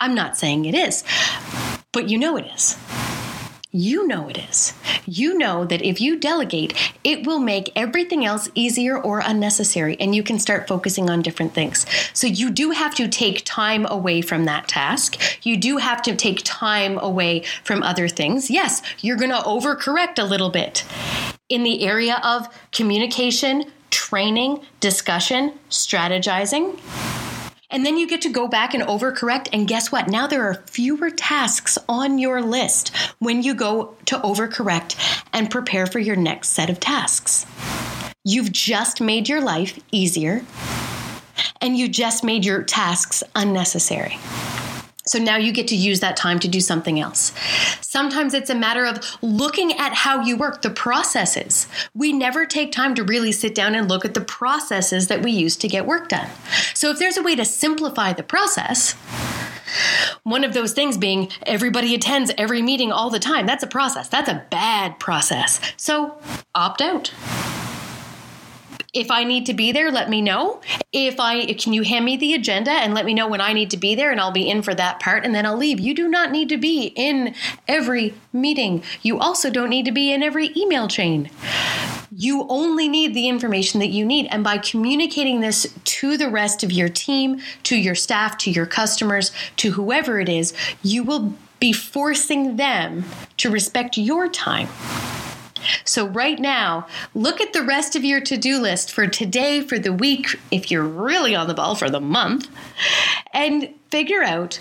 I'm 0.00 0.14
not 0.14 0.36
saying 0.36 0.66
it 0.66 0.74
is, 0.74 1.04
but 1.92 2.10
you 2.10 2.18
know 2.18 2.36
it 2.36 2.46
is 2.54 2.76
you 3.74 4.06
know 4.06 4.28
it 4.28 4.38
is. 4.38 4.72
You 5.04 5.36
know 5.36 5.64
that 5.64 5.82
if 5.82 6.00
you 6.00 6.16
delegate, 6.16 6.92
it 7.02 7.26
will 7.26 7.40
make 7.40 7.72
everything 7.74 8.24
else 8.24 8.48
easier 8.54 8.96
or 8.96 9.18
unnecessary, 9.18 9.96
and 9.98 10.14
you 10.14 10.22
can 10.22 10.38
start 10.38 10.68
focusing 10.68 11.10
on 11.10 11.22
different 11.22 11.54
things. 11.54 11.84
So, 12.12 12.28
you 12.28 12.50
do 12.50 12.70
have 12.70 12.94
to 12.94 13.08
take 13.08 13.44
time 13.44 13.84
away 13.86 14.22
from 14.22 14.44
that 14.44 14.68
task. 14.68 15.20
You 15.44 15.56
do 15.56 15.78
have 15.78 16.02
to 16.02 16.14
take 16.14 16.42
time 16.44 16.98
away 16.98 17.42
from 17.64 17.82
other 17.82 18.06
things. 18.06 18.48
Yes, 18.48 18.80
you're 19.00 19.16
going 19.16 19.32
to 19.32 19.38
overcorrect 19.38 20.20
a 20.20 20.24
little 20.24 20.50
bit 20.50 20.84
in 21.48 21.64
the 21.64 21.84
area 21.84 22.20
of 22.22 22.46
communication, 22.70 23.64
training, 23.90 24.60
discussion, 24.78 25.52
strategizing. 25.68 26.78
And 27.74 27.84
then 27.84 27.98
you 27.98 28.06
get 28.06 28.22
to 28.22 28.28
go 28.28 28.46
back 28.46 28.72
and 28.72 28.84
overcorrect. 28.84 29.48
And 29.52 29.66
guess 29.66 29.90
what? 29.90 30.06
Now 30.06 30.28
there 30.28 30.44
are 30.48 30.62
fewer 30.66 31.10
tasks 31.10 31.76
on 31.88 32.18
your 32.20 32.40
list 32.40 32.94
when 33.18 33.42
you 33.42 33.52
go 33.52 33.96
to 34.06 34.16
overcorrect 34.18 34.94
and 35.32 35.50
prepare 35.50 35.86
for 35.86 35.98
your 35.98 36.14
next 36.14 36.50
set 36.50 36.70
of 36.70 36.78
tasks. 36.78 37.44
You've 38.22 38.52
just 38.52 39.00
made 39.00 39.28
your 39.28 39.40
life 39.40 39.76
easier 39.90 40.44
and 41.60 41.76
you 41.76 41.88
just 41.88 42.22
made 42.22 42.44
your 42.44 42.62
tasks 42.62 43.24
unnecessary. 43.34 44.18
So 45.06 45.18
now 45.18 45.36
you 45.36 45.52
get 45.52 45.68
to 45.68 45.76
use 45.76 46.00
that 46.00 46.16
time 46.16 46.38
to 46.40 46.48
do 46.48 46.60
something 46.60 46.98
else. 46.98 47.32
Sometimes 47.80 48.32
it's 48.32 48.50
a 48.50 48.54
matter 48.54 48.86
of 48.86 48.98
looking 49.22 49.72
at 49.74 49.92
how 49.92 50.22
you 50.22 50.36
work, 50.36 50.62
the 50.62 50.70
processes. 50.70 51.66
We 51.94 52.12
never 52.12 52.46
take 52.46 52.72
time 52.72 52.94
to 52.94 53.04
really 53.04 53.32
sit 53.32 53.54
down 53.54 53.74
and 53.74 53.88
look 53.88 54.04
at 54.04 54.14
the 54.14 54.22
processes 54.22 55.08
that 55.08 55.22
we 55.22 55.30
use 55.30 55.56
to 55.58 55.68
get 55.68 55.86
work 55.86 56.08
done. 56.08 56.30
So 56.74 56.90
if 56.90 56.98
there's 56.98 57.16
a 57.16 57.22
way 57.22 57.36
to 57.36 57.44
simplify 57.44 58.12
the 58.12 58.22
process, 58.22 58.94
one 60.22 60.44
of 60.44 60.54
those 60.54 60.72
things 60.72 60.96
being 60.96 61.30
everybody 61.44 61.94
attends 61.94 62.32
every 62.38 62.62
meeting 62.62 62.90
all 62.90 63.10
the 63.10 63.18
time, 63.18 63.46
that's 63.46 63.62
a 63.62 63.68
process. 63.68 64.08
That's 64.08 64.28
a 64.28 64.44
bad 64.50 64.98
process. 64.98 65.60
So 65.76 66.18
opt 66.54 66.80
out 66.80 67.12
if 68.94 69.10
I 69.10 69.24
need 69.24 69.46
to 69.46 69.54
be 69.54 69.72
there, 69.72 69.90
let 69.90 70.08
me 70.08 70.22
know. 70.22 70.60
If 70.92 71.18
I 71.18 71.52
can 71.54 71.72
you 71.72 71.82
hand 71.82 72.04
me 72.04 72.16
the 72.16 72.34
agenda 72.34 72.70
and 72.70 72.94
let 72.94 73.04
me 73.04 73.12
know 73.12 73.26
when 73.26 73.40
I 73.40 73.52
need 73.52 73.70
to 73.72 73.76
be 73.76 73.94
there 73.96 74.12
and 74.12 74.20
I'll 74.20 74.30
be 74.30 74.48
in 74.48 74.62
for 74.62 74.74
that 74.74 75.00
part 75.00 75.24
and 75.24 75.34
then 75.34 75.44
I'll 75.44 75.56
leave. 75.56 75.80
You 75.80 75.94
do 75.94 76.08
not 76.08 76.30
need 76.30 76.48
to 76.50 76.56
be 76.56 76.92
in 76.94 77.34
every 77.66 78.14
meeting. 78.32 78.84
You 79.02 79.18
also 79.18 79.50
don't 79.50 79.68
need 79.68 79.84
to 79.86 79.92
be 79.92 80.12
in 80.12 80.22
every 80.22 80.52
email 80.56 80.86
chain. 80.86 81.28
You 82.16 82.46
only 82.48 82.88
need 82.88 83.12
the 83.14 83.28
information 83.28 83.80
that 83.80 83.88
you 83.88 84.06
need. 84.06 84.28
And 84.30 84.44
by 84.44 84.58
communicating 84.58 85.40
this 85.40 85.74
to 85.84 86.16
the 86.16 86.30
rest 86.30 86.62
of 86.62 86.70
your 86.70 86.88
team, 86.88 87.40
to 87.64 87.76
your 87.76 87.96
staff, 87.96 88.38
to 88.38 88.50
your 88.50 88.66
customers, 88.66 89.32
to 89.56 89.72
whoever 89.72 90.20
it 90.20 90.28
is, 90.28 90.54
you 90.82 91.02
will 91.02 91.34
be 91.58 91.72
forcing 91.72 92.56
them 92.56 93.04
to 93.38 93.50
respect 93.50 93.98
your 93.98 94.28
time. 94.28 94.68
So, 95.84 96.06
right 96.06 96.38
now, 96.38 96.86
look 97.14 97.40
at 97.40 97.52
the 97.52 97.62
rest 97.62 97.96
of 97.96 98.04
your 98.04 98.20
to 98.22 98.36
do 98.36 98.60
list 98.60 98.92
for 98.92 99.06
today, 99.06 99.60
for 99.60 99.78
the 99.78 99.92
week, 99.92 100.38
if 100.50 100.70
you're 100.70 100.84
really 100.86 101.34
on 101.34 101.48
the 101.48 101.54
ball 101.54 101.74
for 101.74 101.90
the 101.90 102.00
month, 102.00 102.48
and 103.32 103.74
figure 103.90 104.22
out 104.22 104.58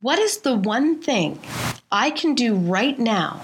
what 0.00 0.18
is 0.18 0.38
the 0.38 0.54
one 0.54 1.00
thing 1.00 1.40
I 1.90 2.10
can 2.10 2.34
do 2.34 2.54
right 2.54 2.98
now 2.98 3.40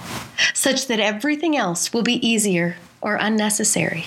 such 0.55 0.87
that 0.87 1.01
everything 1.01 1.57
else 1.57 1.93
will 1.93 2.03
be 2.03 2.27
easier 2.27 2.77
or 3.01 3.17
unnecessary? 3.17 4.07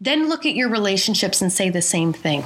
Then 0.00 0.28
look 0.28 0.46
at 0.46 0.54
your 0.54 0.68
relationships 0.68 1.42
and 1.42 1.52
say 1.52 1.70
the 1.70 1.82
same 1.82 2.12
thing. 2.12 2.44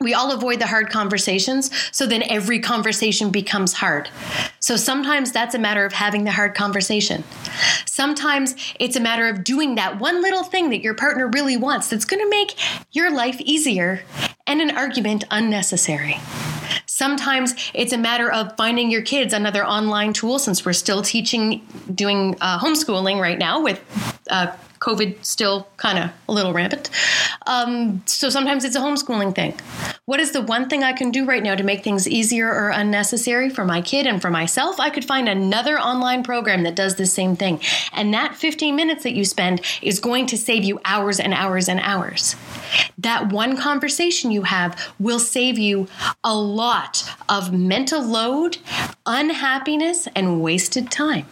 We 0.00 0.14
all 0.14 0.32
avoid 0.32 0.60
the 0.60 0.66
hard 0.66 0.88
conversations, 0.88 1.70
so 1.92 2.06
then 2.06 2.22
every 2.22 2.58
conversation 2.58 3.30
becomes 3.30 3.74
hard. 3.74 4.08
So 4.60 4.76
sometimes 4.76 5.32
that's 5.32 5.54
a 5.54 5.58
matter 5.58 5.86
of 5.86 5.92
having 5.92 6.24
the 6.24 6.30
hard 6.30 6.54
conversation. 6.54 7.24
Sometimes 7.86 8.54
it's 8.78 8.94
a 8.94 9.00
matter 9.00 9.26
of 9.26 9.42
doing 9.42 9.76
that 9.76 9.98
one 9.98 10.20
little 10.20 10.44
thing 10.44 10.68
that 10.70 10.82
your 10.82 10.94
partner 10.94 11.28
really 11.28 11.56
wants 11.56 11.88
that's 11.88 12.04
going 12.04 12.22
to 12.22 12.28
make 12.28 12.54
your 12.92 13.10
life 13.10 13.40
easier 13.40 14.02
and 14.46 14.60
an 14.60 14.70
argument 14.70 15.24
unnecessary. 15.30 16.18
Sometimes 16.84 17.54
it's 17.72 17.94
a 17.94 17.98
matter 17.98 18.30
of 18.30 18.54
finding 18.58 18.90
your 18.90 19.00
kids 19.00 19.32
another 19.32 19.64
online 19.64 20.12
tool 20.12 20.38
since 20.38 20.66
we're 20.66 20.74
still 20.74 21.00
teaching, 21.00 21.66
doing 21.94 22.36
uh, 22.42 22.58
homeschooling 22.58 23.18
right 23.18 23.38
now 23.38 23.62
with 23.62 23.82
uh, 24.30 24.54
COVID 24.80 25.22
still 25.24 25.68
kind 25.76 25.98
of 25.98 26.10
a 26.28 26.32
little 26.32 26.52
rampant. 26.52 26.90
Um, 27.46 28.02
so 28.06 28.30
sometimes 28.30 28.64
it's 28.64 28.76
a 28.76 28.80
homeschooling 28.80 29.34
thing. 29.34 29.58
What 30.06 30.20
is 30.20 30.32
the 30.32 30.40
one 30.40 30.68
thing 30.68 30.82
I 30.82 30.92
can 30.92 31.10
do 31.10 31.26
right 31.26 31.42
now 31.42 31.54
to 31.54 31.62
make 31.62 31.84
things 31.84 32.08
easier 32.08 32.48
or 32.48 32.70
unnecessary 32.70 33.50
for 33.50 33.64
my 33.64 33.82
kid 33.82 34.06
and 34.06 34.20
for 34.20 34.30
myself? 34.30 34.80
I 34.80 34.90
could 34.90 35.04
find 35.04 35.28
another 35.28 35.78
online 35.78 36.22
program 36.22 36.62
that 36.62 36.74
does 36.74 36.96
the 36.96 37.06
same 37.06 37.36
thing. 37.36 37.60
And 37.92 38.12
that 38.14 38.34
15 38.34 38.74
minutes 38.74 39.02
that 39.04 39.12
you 39.12 39.24
spend 39.24 39.60
is 39.82 40.00
going 40.00 40.26
to 40.26 40.38
save 40.38 40.64
you 40.64 40.80
hours 40.84 41.20
and 41.20 41.34
hours 41.34 41.68
and 41.68 41.80
hours. 41.80 42.34
That 42.98 43.32
one 43.32 43.56
conversation 43.56 44.30
you 44.30 44.42
have 44.42 44.94
will 44.98 45.20
save 45.20 45.58
you 45.58 45.88
a 46.24 46.34
lot 46.34 47.08
of 47.28 47.52
mental 47.52 48.02
load, 48.02 48.58
unhappiness, 49.04 50.08
and 50.14 50.40
wasted 50.40 50.90
time. 50.90 51.26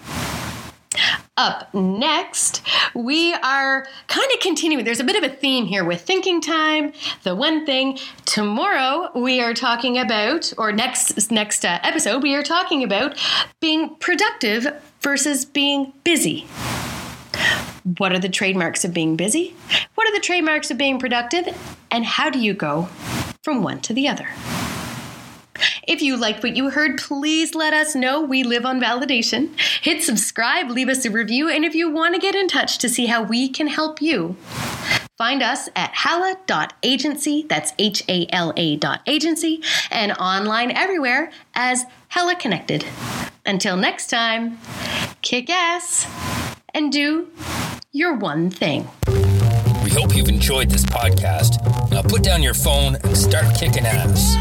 Up 1.36 1.72
next, 1.74 2.62
we 2.94 3.32
are 3.34 3.86
kind 4.08 4.30
of 4.34 4.40
continuing. 4.40 4.84
There's 4.84 5.00
a 5.00 5.04
bit 5.04 5.16
of 5.16 5.22
a 5.22 5.34
theme 5.34 5.66
here 5.66 5.84
with 5.84 6.00
thinking 6.00 6.40
time, 6.40 6.92
the 7.22 7.34
one 7.34 7.64
thing. 7.64 7.98
Tomorrow 8.24 9.10
we 9.14 9.40
are 9.40 9.54
talking 9.54 9.98
about, 9.98 10.52
or 10.58 10.72
next 10.72 11.30
next 11.30 11.64
uh, 11.64 11.78
episode 11.82 12.22
we 12.22 12.34
are 12.34 12.42
talking 12.42 12.82
about 12.82 13.16
being 13.60 13.94
productive 13.96 14.66
versus 15.00 15.44
being 15.44 15.92
busy. 16.04 16.46
What 17.98 18.12
are 18.12 18.18
the 18.18 18.28
trademarks 18.28 18.84
of 18.84 18.92
being 18.92 19.16
busy? 19.16 19.54
What 19.94 20.08
are 20.08 20.12
the 20.12 20.20
trademarks 20.20 20.70
of 20.70 20.76
being 20.76 20.98
productive? 20.98 21.56
And 21.90 22.04
how 22.04 22.30
do 22.30 22.38
you 22.38 22.52
go 22.52 22.88
from 23.42 23.62
one 23.62 23.80
to 23.82 23.94
the 23.94 24.08
other? 24.08 24.28
If 25.88 26.02
you 26.02 26.18
liked 26.18 26.42
what 26.42 26.54
you 26.54 26.68
heard, 26.68 26.98
please 26.98 27.54
let 27.54 27.72
us 27.72 27.94
know. 27.94 28.20
We 28.20 28.42
live 28.42 28.66
on 28.66 28.78
validation. 28.78 29.58
Hit 29.80 30.02
subscribe, 30.02 30.70
leave 30.70 30.90
us 30.90 31.06
a 31.06 31.10
review, 31.10 31.48
and 31.48 31.64
if 31.64 31.74
you 31.74 31.90
want 31.90 32.14
to 32.14 32.20
get 32.20 32.34
in 32.34 32.46
touch 32.46 32.76
to 32.78 32.90
see 32.90 33.06
how 33.06 33.22
we 33.22 33.48
can 33.48 33.68
help 33.68 34.02
you, 34.02 34.36
Find 35.16 35.42
us 35.42 35.68
at 35.74 35.90
hala.agency, 35.94 37.44
that's 37.48 37.72
H 37.76 38.04
A 38.08 38.28
L 38.30 38.52
A 38.56 38.76
dot 38.76 39.00
agency, 39.04 39.60
and 39.90 40.12
online 40.12 40.70
everywhere 40.70 41.32
as 41.54 41.86
Hella 42.06 42.36
Connected. 42.36 42.84
Until 43.44 43.76
next 43.76 44.10
time, 44.10 44.60
kick 45.20 45.50
ass 45.50 46.06
and 46.72 46.92
do 46.92 47.26
your 47.90 48.14
one 48.14 48.48
thing. 48.48 48.86
We 49.88 49.94
hope 49.94 50.14
you've 50.14 50.28
enjoyed 50.28 50.68
this 50.68 50.84
podcast. 50.84 51.62
Now 51.90 52.02
put 52.02 52.22
down 52.22 52.42
your 52.42 52.52
phone 52.52 52.96
and 52.96 53.16
start 53.16 53.58
kicking 53.58 53.86
ass. 53.86 54.36